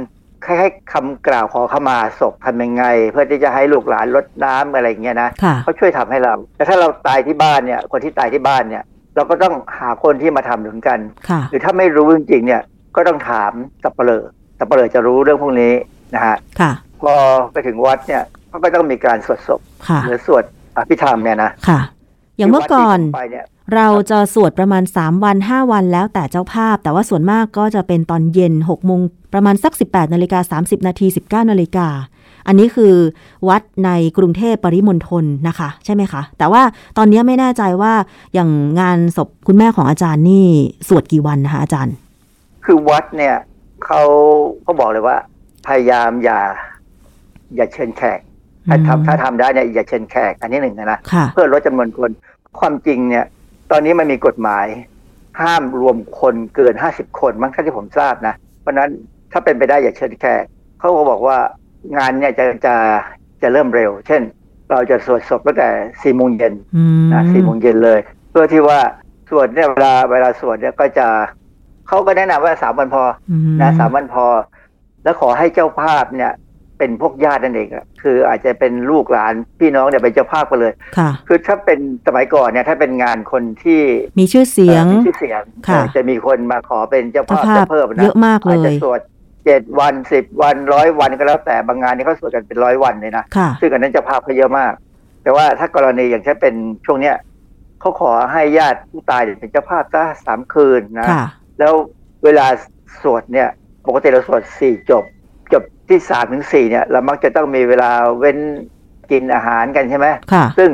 [0.46, 8.84] คล้ายๆคำกล่าวขอขมาศพทำยังไง เพื่อที่จะให้ลูกหลานลดน้ำอะไรอย่างเงี้ยนะค่ะเขาช่วยทำให้เราแต่ถ้าเราตายที่บ้านเนี่ย คนที่ตายที่บ้านเนี่ย
[9.16, 12.62] เราก็ต้องหาคนที่มาทำเหมือนกันค่ะหรือถ้าไม่รู้จริงๆเนี่ย
[12.96, 13.52] ก็ต้องถาม
[13.84, 14.24] สับเปลือ
[14.60, 15.74] สับเปลือจะรู้เรื่องพวกนี้
[16.16, 16.72] นะฮะค่ะ
[17.02, 17.14] พอ
[17.52, 20.44] ไปถึงวัดเนี่ยเขาก็ต้องมีการสวดศพค่ะหรือสวด
[20.78, 21.80] อภิธรรมเนี่ยนะค่ะ
[22.38, 29.00] อย่างเมื่อก่อนที่วัดที่ผมไปเนี่ยเราจะสวดประมาณ 3 วัน 5 วันแล้วแต่เจ้าภาพ แต่ว่าส่วนมากก็จะเป็นตอนเย็น6โมง
[29.34, 31.88] ประมาณสัก 18นาฬิกา30 นาที 19นาฬิกา
[32.48, 32.94] อันนี้คือ
[33.50, 36.62] วัดในกรุงเทพปริมณฑลนะคะ ใช่ไหมคะ แต่ว่า
[36.98, 37.94] ตอนนี้ไม่แน่ใจว่า
[38.34, 40.46] อย่างงานศพคุณแม่ของอาจารย์นี่
[40.88, 41.96] สวดกี่วันนะคะอาจารย์
[42.66, 43.36] คือวัดเนี่ย
[43.86, 44.02] เขา
[44.64, 45.18] เขาบอกเลยว่า
[45.68, 46.40] พยายามอย่า
[47.56, 48.20] อย่าเชิญแขก
[48.68, 52.12] ถ้าอืมทำถ้าทำได้เนี่ยอย่าเชิญแขก อันนี้หนึ่งนะค่ะเพื่อลดจำนวนคน
[52.60, 53.26] ความจริงเนี่ย
[53.72, 54.68] ตอนนี้มันมีกฎหมาย
[55.42, 58.90] ห้ามรวมคนเกินห้าสิบคนมั้งถ้าที่ผมทราบนะ เพราะฉะนั้น
[59.32, 60.44] ถ้าเป็นไปได้อย่าเชิญแขก
[60.80, 61.38] เขาก็บอกว่า
[61.98, 62.76] งานเนี่ยจะจะ
[63.42, 64.22] จะเริ่มเร็ว เช่น
[64.72, 65.70] เราจะสวดศพตั้งแต่
[66.02, 68.00] สี่โมงเย็นอืมนะสี่โมงเย็นเลย
[68.32, 68.80] เพื่อที่ว่า
[69.30, 71.08] สวดเนี่ยเวลาเวลาสวดเนี่ยก็จะ
[71.88, 74.26] เขาก็แนะนำว่าสามวันพออืมนะสามวันพอ
[75.04, 76.32] แล้วขอให้เจ้าภาพเนี่ย
[76.78, 83.82] เป็นพวกญาตินั่นเองอะคืออาจจะเป็นลูกหลานพี่น้องเนี่ยเป็นเจ้าภาพกันเลยค่ะ คือถ้าเป็นสมัยก่อนเนี่ยถ้าเป็นงานคนที่
[84.20, 89.00] มีชื่อเสียงอ่อมีชื่อเสียงค่ะเออจะมีคนมาขอเป็นเจ้าเจ้าภาพภาพจะเพิ่มนะเยอะมากเลอาจจะยสวด
[89.46, 94.74] เจ็ดวันสิบวันร้อยวันก็แล้วแต่บางงานนี่เขาสวดกันเป็นร้อยวันเลยนะค่ะซึ่งอันนั้นเจ้าภาพเขาเยอะมาก
[95.24, 96.56] แต่ว่าถ้ากรณีอย่างเช่นเป็น
[96.86, 97.16] ช่วงเนี้ย
[97.82, 101.26] เขาขอให้ญาติผู้ตายเนี่ยเป็นเจ้าภาพซะสามคืนนะค่ะ
[101.60, 101.74] แล้ว
[102.24, 102.48] เวลา
[103.02, 103.50] สวดเนี่ย
[103.88, 105.04] ปกติเราสวดสี่จบ
[105.54, 108.38] จบที่สามถึงสี่เนี่ยเรามักจะต้องมีเวลาเว้น
[109.12, 110.70] กินอาหารกันใช่ไหมค่ะซึ่ง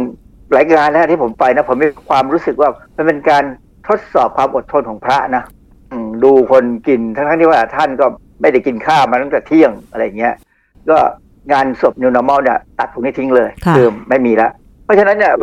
[0.51, 3.43] หลายงานนะที่ผมไปนะผมมีความรู้สึกว่ามันเป็นการ
[3.88, 5.43] ทดสอบความอดทนของพระนะ
[5.91, 8.05] อืมดูคนกินทั้งๆที่ว่าท่านก็
[8.41, 10.34] ไม่ได้กินข้าวมาตั้งแต่เที่ยงอะไรเงี้ย
[10.89, 10.97] ก็
[11.51, 14.51] งานศพ New Normal เนี่ยตัดตรงนี้ทิ้งเลยค่ะอไม่มีแล้ว
[14.84, 15.34] เพราะฉะนั้นเนี่ย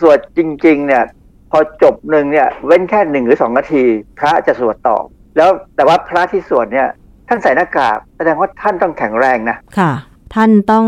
[0.00, 1.02] สวดจริง ๆ เนี่ย
[1.50, 3.82] พอจบหนึ่งเนี่ย เว้นแค่หนึ่งหรือสองนาที
[4.18, 4.98] พระจะสวดต่อ
[5.36, 6.88] แล้วแต่ว่าพระที่สวดเนี่ย
[7.32, 9.92] ท่านใส่หน้ากากแสดงว่าท่านต้องแข็งแรงนะค่ะ
[10.34, 10.86] ท่านต้อง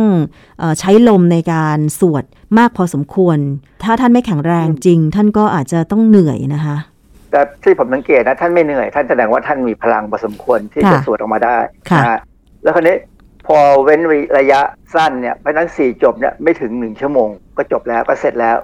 [0.58, 2.24] เออใช้ลมในการสวด
[2.58, 3.38] มากพอสมควร
[3.84, 6.76] ถ้าท่านไม่แข็งแรงจริง ท่านก็อาจจะต้องเหนื่อยนะคะ
[7.30, 11.58] แต่ที่ผมสังเกตนะท่านไม่เหนื่อย ท่านแสดงว่าท่านมีพลังพอสมควรที่ค่ะจะสวดออกมาได้
[11.90, 12.20] ค่ะนะฮะ
[12.62, 12.96] แล้วคราวนี้
[13.46, 14.00] พอเว้น
[14.38, 14.60] ระยะ
[14.94, 18.56] สั้นเนี่ยเพราะฉะนั้นสี่จบเนี่ยไม่ถึงหนึ่งชั่วโมง ก็จบแล้วก็เสร็จแล้ว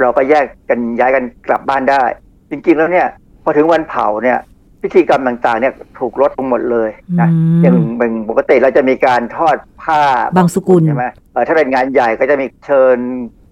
[0.00, 2.02] เราก็แยกกันย้ายกันกลับบ้านได้
[2.50, 3.06] จริงๆแล้วเนี่ย
[3.44, 4.38] พอถึงวันเผาเนี่ย
[4.82, 10.00] พิธีกรรมต่างๆเนี่ยถูกลดลงหมดเลยนะอืมอย่างเป็นปกติเราจะมีการทอดผ้า
[10.36, 12.98] บางสกุลใช่ไหมเออถ้าเป็นงานใหญ่ก็จะมีเชิญ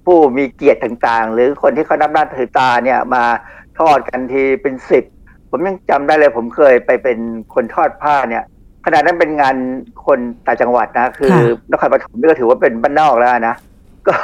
[0.05, 3.25] ผู้มีเกียรติต่างๆ หรือคนที่เขานับหน้าถือตาเนี่ยมา
[3.79, 5.05] ทอดกันทีเป็นสิบ
[5.51, 7.19] ผมยังจำได้เลยผมเคยไปเป็น
[7.55, 8.45] คนทอดผ้าเนี่ย
[8.87, 9.57] ขนาดนั้นเป็นงาน
[10.07, 13.57] คนต่างจังหวัดนะ คือค่ะนครปฐมนี่ก็ถือว่าเป็นบ้านนอกแล้วนะ
[14.09, 14.17] ก็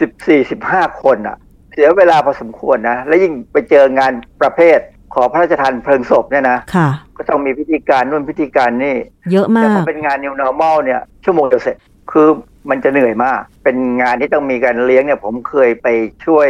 [0.00, 1.36] สิบสี่สิบห้าคนอะ
[1.72, 4.78] เสียเวลาพอสมควรนะ แล้วยิ่งไปเจองานประเภท
[5.14, 8.96] ขอพระราชทานเพลิงศพเนี่ยนะค่ะ ก็ต้องมีพิธีการนู่นพิธีการนี่
[9.32, 11.76] เยอะมาแต่พอกเป็นงาน new normal เนี่ย ชั่วโมงเดียวเสร็จ
[12.12, 12.28] คือ
[12.70, 15.86] มันจะเหนื่อยมาก เป็นงานที่ต้องมีการเลี้ยงเนี่ย ผมเคยไป
[16.26, 16.48] ช่วย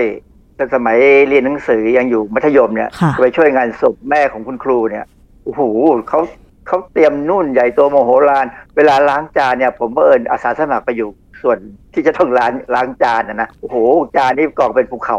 [0.58, 0.98] ตอนสมัย
[1.28, 5.04] เรียนหนังสือยังอยู่มัธยมเนี่ยค่ะไปช่วยงานศพแม่ของคุณครูเนี่ย
[5.44, 5.62] โอ้โห
[6.08, 6.20] เขา
[6.66, 8.46] เขาเตรียมนุ่นใหญ่โตโมโหลาน
[8.76, 11.08] เวลาล้างจานเนี่ย ผมก็เอิญอาสาสมัครไปอยู่
[11.42, 11.58] ส่วน
[11.92, 13.76] ที่จะต้องล้างล้างจานนะนะโอ้โห
[14.16, 15.18] จานนี่กองเป็นภูเขา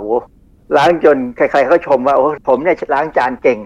[0.77, 3.59] ล้างจนใครๆเขาก็ชมว่าโอ้ผมเนี่ยล้างจานเก่ง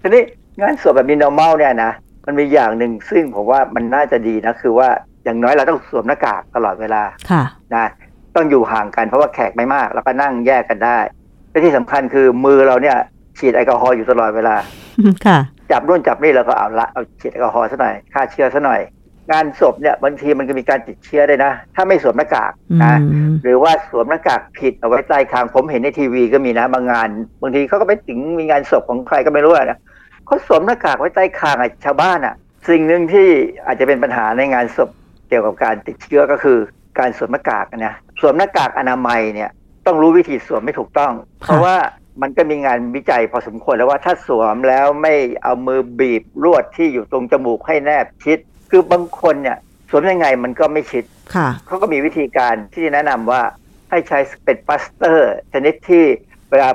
[0.00, 0.22] ทีนี้
[0.60, 1.92] งานศพแบบมี normal เนี่ยนะ
[2.26, 4.88] มันมีอย่างหนึ่งซึ่งผมว่ามันน่าจะดีนะคือว่า
[5.24, 7.42] อย่างน้อยเราต้องสวมหน้ากากตลอดเวลาค่ะ
[7.74, 7.86] นะ
[8.34, 10.98] ต้องอยู่ห่างกันเพราะว่าแขกไม่มากแล้วก็นั่งแยกกันได้
[11.50, 12.96] และที่สำคัญคือมือเราเนี่ย
[13.38, 14.56] ฉีดแอลกอฮอล์อยู่ตลอดเวลา
[15.26, 15.38] ค่ะ
[15.70, 18.80] จับนู่นจับนี่เราก็เอาละเอาฉีดแอลกอฮอล์ซะหน่อยฆ่าเชื้อซะหน่อย
[19.32, 22.98] งานศพเนี่ยบางทีมันก็มีการติดเชื้อได้นะ ถ้าไม่สวมหน้ากากอืนะ
[23.28, 27.08] มหรือว่าสวมหน้ากากผิดเอาไว้ใต้คางผมเห็นในทีวีก็มีนะ บางงาน
[27.42, 29.78] บางทีเขาก็ไปถึงมีงานศพของใครก็ไม่รู้อะนะ
[30.26, 32.34] เขาสวมหน้ากากไว้ใต้คางอะชาวบ้านอะ
[32.68, 33.28] สิ่งหนึ่งที่
[33.66, 34.90] อาจจะเป็นปัญหาในงานศพ
[35.28, 36.58] เกี่ยวกับการติดเชื้อก็คือ
[36.98, 39.50] การสวมหน้ากากนะสวมหน้ากากอนามัยเนี่ย
[39.86, 41.76] ต้องรู้วิธีสวมไม่ถูกต้อง เพราะว่า
[42.22, 48.38] มันก็มีงานวิจัยพอสมควรแล้วว่าถ้าสวมแล้วไม่เอามือบีบลวดที่อยู่ตรงจมูกให้แนบชิด
[48.70, 49.58] คือบางคนเนี่ย
[49.90, 51.04] สวมยังไงมันก็ไม่ชิด
[51.34, 53.42] ค่ะเขาก็มีวิธีการที่แนะนำว่า
[53.90, 56.04] ให้ใช้เป็นปลาสเตอร์ชนิดที่
[56.50, 56.68] เวลา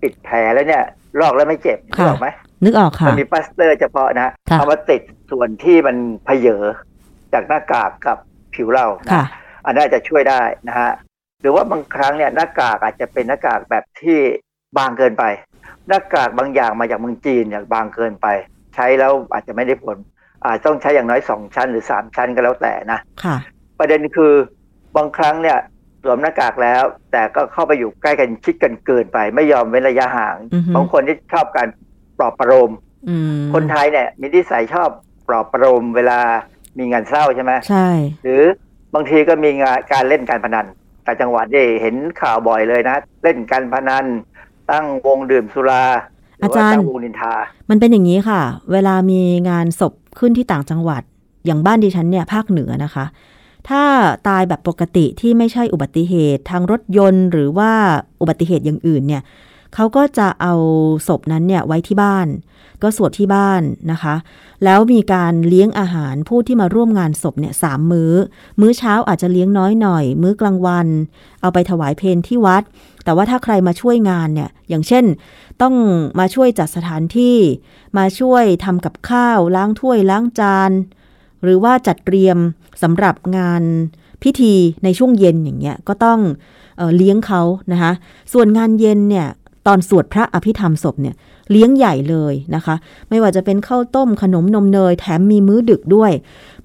[0.00, 0.84] ปิดแผลแล้วเนี่ย
[1.20, 2.28] ลอกแล้วไม่เจ็บค่ะรู้ไหม
[2.64, 6.64] นึกออกค่ะมันมีปลาสเตอร์เฉพาะนะค่ะเอามาติดส่วนที่มันเพเยอ
[7.32, 8.18] จากหน้ากากกับ
[8.54, 9.24] ผิวเรานะค่ะ
[9.66, 10.90] อันนั้นอาจจะช่วยได้นะฮะ
[11.40, 14.18] หรือว่าบางครั้งเนี่ยหน้ากากอาจจะเป็นหน้ากากแบบที่
[14.78, 15.24] บางเกินไป
[15.88, 18.26] หน้ากากบางอย่างมาจากเมืองจีนเนี่ยบางเกินไป
[18.74, 19.96] ใช้แล้วอาจจะไม่ได้ผล
[20.44, 23.36] อาจต้องใช้อย่างน้อยสองชั้นหรือสามชั้นก็แล้วแต่นะค่ะ
[23.78, 24.32] ประเด็นคือ
[24.96, 25.58] บางครั้งเนี่ย
[26.02, 26.82] สวมหน้ากากแล้ว
[27.12, 31.68] แต่ก็เข้าไปอยู่ใกล้กันชิดกันเกินไป ไม่ยอมเว้นระยะห่างอือฮึบางคนที่ชอบการ
[32.18, 32.70] ปลอบประโลม
[33.08, 34.90] อืมคนไทยเนี่ยมีนิสัยชอบ
[35.28, 36.20] ปลอบประโลมเวลา
[36.78, 37.88] มีงานเศร้าใช่ไหมใช่
[38.22, 38.42] หรือ
[38.94, 40.66] บางทีก็มีงานการเล่นการพนัน
[41.06, 44.04] ต่างจังหวัดนี่เห็นข่าวบ่อยเลยนะ เล่นการพนัน
[44.70, 45.84] ตั้งวงดื่มสุรา
[46.40, 47.32] หรือว่าตั้งวงนินทา
[47.70, 48.40] มันเป็นอย่างนี้ค่ะ
[48.72, 51.02] เวลามีงานศพขึ้นที่ต่างจังหวัด
[51.46, 53.04] อย่างบ้านดิฉันเนี่ยภาคเหนือนะคะ
[53.68, 53.82] ถ้า
[54.28, 57.70] ตายแบบปกติที่ไม่ใช่อุบัติเหตุทางรถยนต์ หรือว่า
[58.20, 59.22] อุบัติเหตุอย่างอื่นเนี่ย
[59.74, 60.54] เขาก็จะเอา
[61.08, 62.28] ศพนั้นเนี่ยไว้ที่บ้าน
[62.82, 63.62] ก็สวดที่บ้าน
[63.92, 64.14] นะคะ
[64.64, 68.12] แล้วมีการเลี้ยงอาหารผู้ที่มาร่วมงานศพเนี่ยสามมื้อ
[68.60, 70.86] มื้อเช้าอาจจะเลี้ยงน้อยหน่อย มื้อกลางวัน
[71.40, 72.62] เอาไปถวายเพลที่วัด
[73.04, 75.04] แต่ว่าถ้าใครมาช่วยงานเนี่ย อย่างเช่น
[75.62, 75.74] ต้อง
[76.18, 77.36] มาช่วยจัดสถานที่
[77.98, 80.70] มาช่วยทำกับข้าวล้างถ้วยล้างจาน
[81.42, 82.38] หรือว่าจัดเตรียม
[82.82, 83.62] สำหรับงาน
[84.22, 84.54] พิธี
[84.84, 86.20] ในช่วงเย็นอย่างเงี้ยก็ต้อง
[86.76, 87.42] เอเลี้ยงเขา
[87.72, 87.92] นะคะ
[88.32, 89.26] ส่วนงานเย็นเนี่ย
[89.66, 91.14] ตอนสวดพระอภิธรรมศพเนี่ย
[91.50, 92.74] เลี้ยงใหญ่เลยนะคะ
[93.08, 96.12] ไม่ว่าจะเป็นข้าวต้มขนมนมเนย แถมมีมื้อดึกด้วย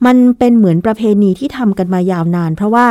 [0.05, 2.87] มันเป็นเหมือนประเพณีที่ทำกันมายาวนาน เพราะว่า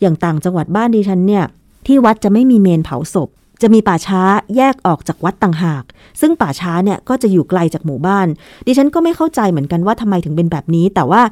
[0.00, 1.44] อย่างต่างจังหวัดบ้านดิฉันเนี่ย
[1.86, 3.28] ที่วัดจะไม่มีเมนเผาศพ
[3.62, 4.22] จะมีป่าช้า
[4.56, 5.84] แยกออกจากวัดต่างหาก
[6.20, 8.26] ซึ่งป่าช้าเนี่ยก็จะอยู่ไกลจากหมู่บ้าน
[8.66, 11.22] ดิฉันก็ไม่เข้าใจเหมือนกันว่าทำไมถึงเป็นแบบนี้ แต่ว่า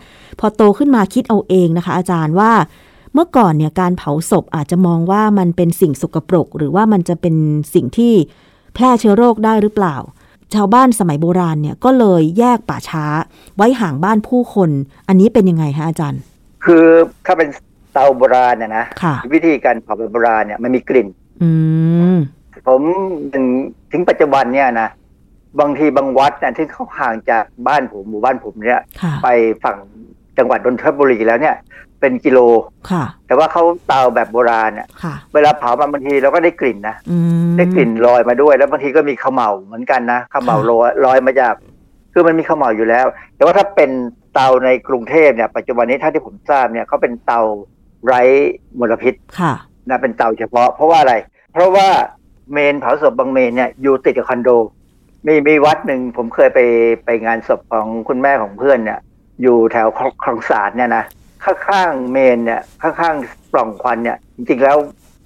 [0.41, 2.51] พอโตขึ้นมาคิดเอาเองนะคะ อาจารย์ว่า
[3.15, 7.35] เมื่อก่อนเนี่ยการเผาศพอาจจะมองว่ามันเป็นสิ่งสกปรก หรือว่ามันจะเป็น
[7.75, 8.13] สิ่งที่
[8.75, 9.97] แพร่เชื้อโรคได้หรือเปล่า
[10.55, 13.05] ชาวบ้านสมัยโบราณเนี่ยก็เลยแยกป่าช้า
[13.57, 14.71] ไว้ห่างบ้านผู้คน
[15.09, 16.21] อันนี้เป็นยังไงคะอาจารย์
[16.65, 16.85] คือ
[17.27, 17.49] ถ้าเป็น
[17.93, 21.09] เตาโบราณเนี่ยนะค่ะวิธีการเผาแบบโบราณเนี่ยมันมีกลิ่น
[21.43, 21.51] อื
[22.17, 22.19] ม
[22.69, 22.83] ผม
[23.35, 23.47] ถึง
[23.93, 24.89] ถึงปัจจุบันเนี่ยนะ
[25.61, 29.29] บางทีบางวัดเนี่ยที่เขาห่างจากบ้านผมหมู่บ้านผมเนี่ยค่ะไป
[29.65, 29.77] ฝั่ง
[30.39, 31.57] จังหวัดนนทบุรีแล้วเนี่ย
[32.01, 32.39] เป็นกิโล
[32.91, 37.17] ค่ะ แต่ว่าเขาเตาแบบโบราณเนี่ยค่ะ เวลาเผามาบางทีเราก็ได้กลิ่นนะอื
[37.49, 41.55] มได้กลิ่นลอยมาด้วย แล้วบางทีก็มีเขมเหลาเหมือนกันนะเขมเหลาค่ะลอยลอยมาจาก
[42.13, 43.91] คือมันมีเขมเหลาอยู่แล้ว แต่ว่าถ้าเป็น
[44.35, 47.41] เตตาในกรุงเทพเนี่ย ปัจจุบันนี้ถ้าที่ผมทราบเนี่ยเขาเป็นเตา
[48.07, 48.23] ไร้
[48.79, 49.53] มลพิษ ค่ะ
[49.89, 51.15] นะ เป็นเตาเฉพาะ เพราะว่าอะไร
[51.53, 51.89] เพราะว่า
[52.53, 54.51] เมนเผาศพบางเมนเนี่ยอยู่ติดกับคอนโด
[55.27, 56.61] มีมีวัดหนึ่งผมเคยไป
[57.05, 59.01] ไปงานศพของคุณแม่ของเพื่อนเนี่ย
[59.43, 61.05] อยู่แถวคลคลองสารเนี่ยนะ
[61.45, 64.77] ข้างๆเมนเนี่ยข้างๆปล่องควันเนี่ยจริงๆแล้ว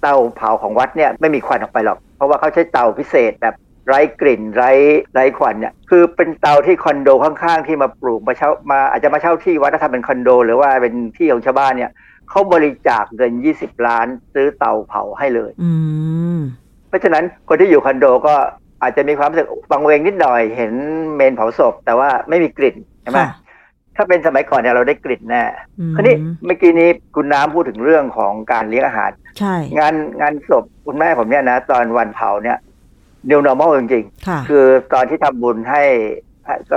[0.01, 3.55] เตาเผาของวัดเนี่ยไม่มีควันออกไปหรอก เพราะว่าเขาใช้เตาพิเศษแบบ
[3.87, 4.71] ไร้กลิ่นไร้
[5.13, 11.91] ไร้ควันเนี่ยคือเป็นเตาที่คอนโดข้างๆที่มาปลูกมาเช่ามาอาจจะมาเช่าที่วัดแล้วทำเป็นคอนโด หรือว่าเป็นที่ของชาวบ้านเนี่ย
[12.29, 15.71] เขาบริจาคเงิน 20 ล้านซื้อเตาเผาให้เลยอื
[16.37, 16.39] ม
[16.89, 18.35] เพราะฉะนั้นคนที่อยู่คอนโดก็
[18.81, 20.73] อาจจะมีความรู้สึกบังเวงนิดหน่อยเห็น
[21.15, 23.19] เมนเผาศพ แต่ว่าไม่มีกลิ่นใช่ไหม
[23.95, 25.43] ถ้าเป็นสมัยก่อนเนี่ยเราได้กลิ่นแน่
[25.79, 26.15] อืมคราวนี้
[26.45, 32.57] เมื่อกี้นี้คุณน้ำพูดถึงเรื่องของการเลี้ยงอาหาร ใช่ งานงานศพคุณแม่ผมเนี่ยนะ ตอนวันเผาเนี่ย
[33.29, 35.83] new normal จริงค่ะๆคือตอนที่ทำบุญให้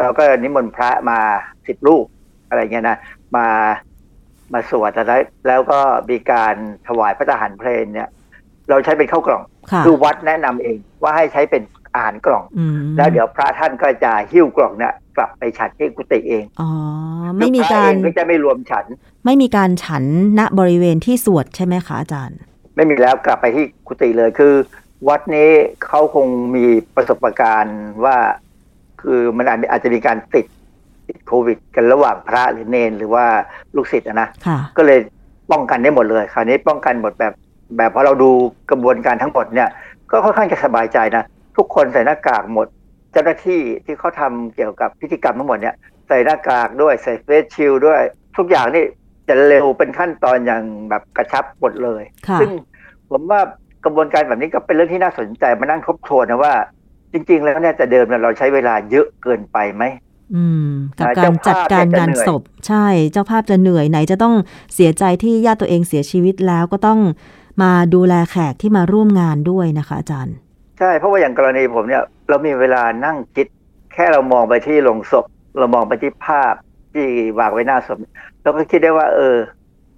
[0.03, 1.19] เราก็นิมนต์พระมา
[1.67, 2.05] สิบรูป
[2.49, 2.99] อะไรเงี้ยนะ
[3.37, 3.47] มา
[4.53, 6.55] มาสวดแล้วแล้วก็มีการ
[6.89, 8.09] ถวายพระทหารเพลงเนี่ย
[8.69, 9.43] เราใช้เป็นข้าวกล่อง
[9.73, 11.63] ค่ะคือวัดแนะนำเองว่าให้ใช้เป็น
[11.99, 16.71] อาหารกล่องอืมแล้วเดี๋ยวพระท่านก็จะหิ้วกล่องเนี่ยกลับไปฉันที่กุฏิเอง อ๋อ
[17.39, 18.85] ไม่มีพะการเองก็จะไม่รวมฉัน
[19.25, 20.05] ไม่มีการฉัน
[20.39, 22.39] ณบริเวณที่สวดใช่ไหมคะอาจารย์
[22.75, 24.55] ไม่มีแล้วกลับไปที่กุฏิเลยคือ
[25.09, 25.51] วัดนี้
[25.87, 26.27] เขาคง
[26.57, 26.65] มี
[26.97, 28.17] ประสบการณ์ว่า
[29.03, 30.47] คือมันอาจอาจจะมีการติด
[31.09, 33.27] ติดโควิด กันระหว่างพระหรือเนนหรือว่า
[33.77, 34.99] ลูกศิษย์อะนะค่ะก็เลย
[35.51, 37.33] ป้องกันได้หมดเลย คราวนี้ป้องกันหมดแบบ
[37.77, 38.31] แบบพอเราดู
[38.71, 39.69] กระบวนการทั้งหมดเนี่ย
[40.11, 41.25] ก็ค่อนข้างจะสบายใจนะ
[41.59, 42.67] ทุกคนใส่หน้ากากหมด
[43.13, 45.75] เจ้าหน้าที่ที่เขาทำเกี่ยวกับพิธีกรรมทั้งหมดเนี่ย
[46.09, 48.01] ใส่หน้ากากด้วยใส่เฟสชิลด์ด้วย
[48.37, 48.85] ทุกอย่างนี่
[49.29, 52.51] จะเร็วเป็นขั้นตอนอย่างแบบกระชับหมดเลยค่ะซึ่ง
[53.11, 53.41] ผมว่า
[53.85, 56.55] กระบวนการแบบนี้ก็เป็นเรื่องที่น่าสนใจมานั่งทบทวนนะว่า
[57.13, 59.85] จริง ๆ แล้วเนี่ยแต่เดิมเนี่ยเราใช้เวลาเยอะเกินไปไหม
[60.35, 64.35] อืมกับอ่าการจัดการเจ้าภาพเนี่ยจะงานเหนื่อยศพ ใช่ เจ้าภาพจะเหนื่อยไหนจะต้อง
[64.75, 67.01] เสียใจที่ญาติตัวเองเสียชีวิตแล้วก็ต้อง
[67.63, 70.37] มาดูแลแขกที่มาร่วมงานด้วยนะคะอาจารย์
[70.79, 73.47] ใช่เพราะว่าอย่างกรณีผมเนี่ย เรามีเวลานั่งคิด
[73.95, 75.25] แค่เรามองไปที่โลงศพ
[75.59, 76.55] เรามองไปที่ภาพ
[76.93, 77.07] ที่
[77.39, 77.99] วางไว้หน้าศพ
[78.43, 79.37] เราก็คิดได้ว่า เออ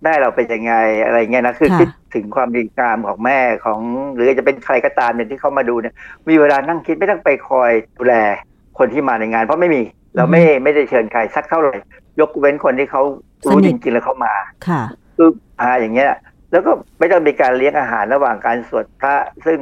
[0.03, 0.75] แม่เราเป็นยังไง
[1.05, 3.81] อะไรเงี้ยนะคือค่ะคิดถึงความดีงามของแม่ของ
[4.15, 5.95] หรือจะเป็นใครก็ตามเนี่ยที่เขามาดูเนี่ย
[6.29, 8.15] มีเวลานั่งคิดไม่ต้องไปคอยดูแล
[8.79, 9.83] คนที่มาในงาน เพราะไม่มี
[10.17, 11.77] เราไม่ไม่ได้เชิญใครสักเท่าไหร่
[12.21, 13.03] ยกเว้นคนที่เขา
[13.49, 14.35] รู้จริงๆแล้วเขามา
[14.69, 14.83] ค่ะ
[15.17, 15.29] คือ
[15.61, 16.11] อ่าอย่างเงี้ย
[16.53, 19.15] แล้วก็ไม่ต้องมีการเลี้ยงอาหารระหว่างการสวดพระ
[19.47, 19.59] ซึ่ง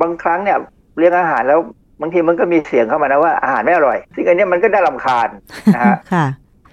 [0.00, 0.58] บางครั้งเนี่ย
[0.96, 1.60] เลี้ยงอาหารแล้ว
[2.00, 5.28] บางทีมันก็มีเสียงเข้ามานะว่าอาหารไม่อร่อย ซึ่งอันเนี้ยมันก็น่ารำคาญ
[5.76, 6.26] นะฮะค่ะ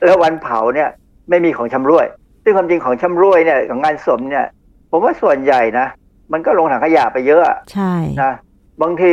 [0.05, 0.89] แล้ววันเผาเนี่ย
[1.29, 2.05] ไม่มีของชำร่วย
[2.43, 4.45] ซึ่งความจริงของชำร่วยเนี่ยของงานศพเนี่ย
[4.91, 5.87] ผมว่าส่วนใหญ่นะ
[6.33, 8.33] มันก็ลงถังขยะไปเยอะอะใช่นะ
[8.81, 9.11] บางที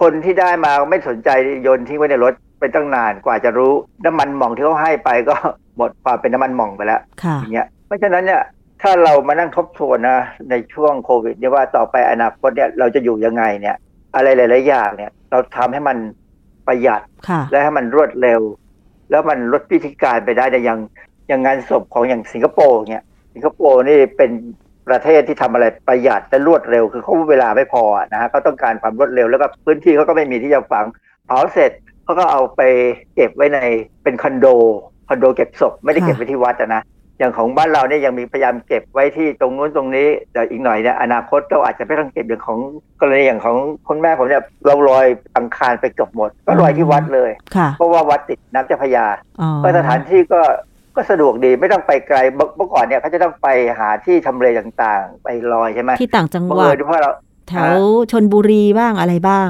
[0.00, 1.28] คนที่ได้มาไม่สนใจ
[1.62, 3.72] โยนทิ้งไว้ในรถไปตั้งนานกว่าจะรู้
[4.04, 5.34] น้ำมันหม่องที่เขาให้ไปก็
[5.76, 8.42] หมดความเป็นน้ำมันหม่องไปแล้วค่ะอย่างเงี้ยเพราะฉะนั้นเนี่ย
[8.86, 10.20] ถ้าเรามานั่งทบทวนนะ
[10.50, 13.76] ในช่วงโควิดเนี่ยว่าต่อไปอนาคตเนี่ยเราจะอยู่ยังไงเนี่ย
[14.14, 15.96] อะไรหลาย ๆ อย่างเนี่ย เราทำให้มัน
[16.66, 18.40] ประหยัดค่ะและให้มันรวดเร็ว
[19.10, 20.80] แล้วมันลดพิธีการไปได้ในอย่าง
[21.28, 23.04] อย่างงานศพของอย่างสิงคโปร์เนี่ย
[23.34, 24.30] สิงคโปร์นี่เป็น
[24.88, 30.86] ประเทศที่ทำอะไรประหยัดและรวดเร็ว คือเขาเวลาไม่พอนะฮะเขาต้องการความรวดเร็วแล้วก็พื้นที่เขาก็ไม่มีที่จะฝัง
[31.26, 31.72] เผาเสร็จ
[32.04, 32.60] เขาก็เอาไป
[33.14, 33.58] เก็บไว้ใน
[34.02, 34.46] เป็นคอนโด
[35.08, 36.82] คอนโดเก็บศพไม่ได้เก็บไว้ที่วัดอะนะ
[37.18, 42.58] อย่างของบ้านเราเนี่ยยังมีพยายามเก็บไว้ที่ตรงนู้นตรงนี้แต่อีกหน่อยเนี่ยอนาคตก็อาจจะไม่ต้องเก็บอย่างของ
[43.00, 43.56] กรณีอย่างของ
[43.88, 45.06] คุณแม่ผมเนี่ยเราลอย
[45.36, 49.06] อังคารไปเกือบหมด ก็ลอยที่วัดเลยค่ะเพราะว่าวัดติดน้ำเจ้าพระยา
[49.40, 50.40] อ๋อก็สถานที่ก็
[50.96, 53.48] ก็สะดวกดีไม่ต้องไปไกลเมื่อเมื่อก่อนเนี่ยเขาจะต้องไป
[53.78, 57.12] หาที่ทำเลต่างๆ ไปลอยใช่ไหมที่ต่างจังบังหวัเอิดญเพราะเรา
[57.48, 57.70] แถว
[58.12, 59.48] ชนบุรีบ้างอะไรบ้าง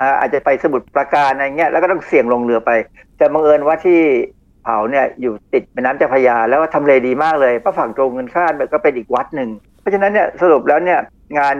[0.00, 2.70] อ่าอาจจะไปสมุทรปราการอะไรเงี้ยแล้วก็ต้องเสี่ยงลงเรือไป
[3.18, 4.00] แต่บังเอิญว่าที่
[4.62, 9.48] เผาเนี่ยอยู่ติดแม่น้ำเจ้าพระยา แล้วก็ทำเลดีมากเลยพระฝั่งตรงกันข้ามก็เป็นอีกวัดหนึ่ง
[9.80, 11.00] เพราะฉะนั้นเนี่ยสรุปแล้วเนี่ย
[11.38, 11.56] งาน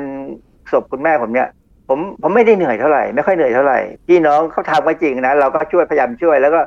[0.73, 1.49] ศพคุณแม่ผมเนี่ย
[1.89, 3.79] ผมผมไม่ได้เหนื่อยเท่าไหร่ไม่ค่อยเหนื่อยเท่าไหร่
[4.09, 6.61] พี่น้องเขาทำก็จริงนะเราก็ช่วยพยายามช่วย แล้วก็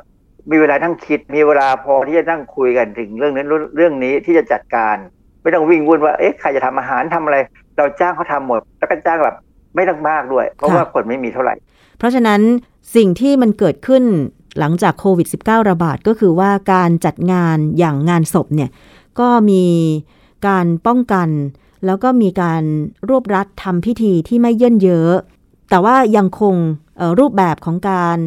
[0.51, 4.95] มีเวลาทั้งคิดมีเวลาพอที่จะนั่งคุยกันถึงเรื่องนั้นเรื่องนี้ที่จะจัดการ
[5.41, 7.37] ไม่ต้องวิ่งวุ่นว่าเอ๊ะใครจะทำอาหารทำอะไร
[7.77, 9.35] เราจ้างเขาทำหมด แล้วก็จ้างแบบ
[9.75, 11.55] ไม่ต้องมากด้วย เพราะว่าคนไม่มีเท่าไหร่
[11.97, 12.41] เพราะฉะนั้น
[12.95, 14.03] สิ่งที่มันเกิดขึ้น
[14.59, 18.69] หลังจากโควิด -19 ระบาดก็คือว่าการจัดงานอย่างงานศพเนี่ย
[19.19, 19.65] ก็มี
[20.47, 21.29] การป้องกัน
[21.85, 22.63] แล้วก็มีการ
[23.09, 25.13] รวบรัดทำพิธีที่ไม่เย่นเยอะ
[25.69, 26.55] แต่ว่ายังคง
[27.19, 28.17] รูปแบบของการ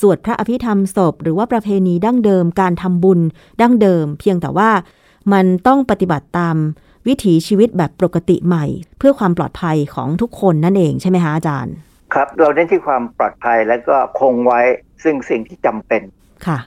[0.00, 3.20] สวดพระอภิธรรมศพ หรือว่าประเพณีดั้งเดิม การทำบุญ
[3.60, 4.70] ดั้งเดิม เพียงแต่ว่า
[5.32, 6.56] มันต้องปฏิบัติตาม
[7.06, 8.64] วิถีชีวิตแบบปกติใหม่
[8.98, 11.74] เพื่อความปลอดภัยของทุกคนนั่นเองใช่ไหมคะอาจารย์
[12.14, 14.60] ครับ เราเน้นที่ความปลอดภัยและก็คงไว้
[15.04, 16.02] ซึ่งสิ่งที่จำเป็น
[16.46, 16.58] ค่ะ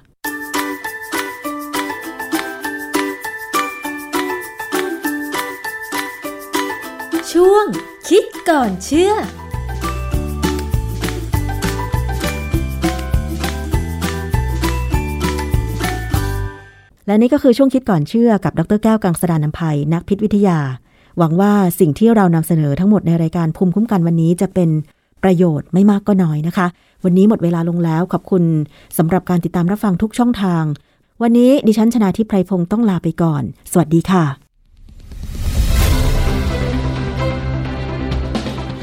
[7.32, 7.66] ช่วง
[8.10, 9.14] คิดก่อนเชื่อ
[17.08, 20.60] และนี่ก็คือช่วงคิดก่อนเชื่อกับดรแก้วกังสดานนภัยนักพิษวิทยา
[21.18, 24.70] หวังว่าสิ่งที่เรานำเสนอทั้งหมดในรายการภูมิคุ้มกันวันนี้จะเป็น
[25.24, 26.68] ประโยชน์ไม่มากก็น้อยนะคะ
[27.04, 28.44] วันนี้หมดเวลาลงแล้วขอบคุณ
[28.98, 30.64] สำหรับการติดตามรับฟังทุกช่องทาง
[31.22, 34.24] วันนี้ดิฉันชนาทิพไพรพงศ์ต้องลาไปก่อน สวัสดีค่ะ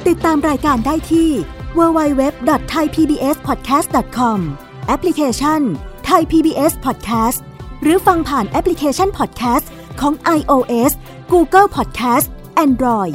[0.09, 1.30] ติดตามรายการได้ที่
[1.78, 4.39] www.thaipbspodcast.com
[4.87, 5.61] แอปพลิเคชัน
[6.09, 7.41] Thai PBS Podcast
[7.82, 9.66] หรือฟังผ่านแอปพลิเคชัน Podcast
[10.01, 10.93] ของ iOS
[11.32, 12.26] Google Podcast
[12.64, 13.14] Android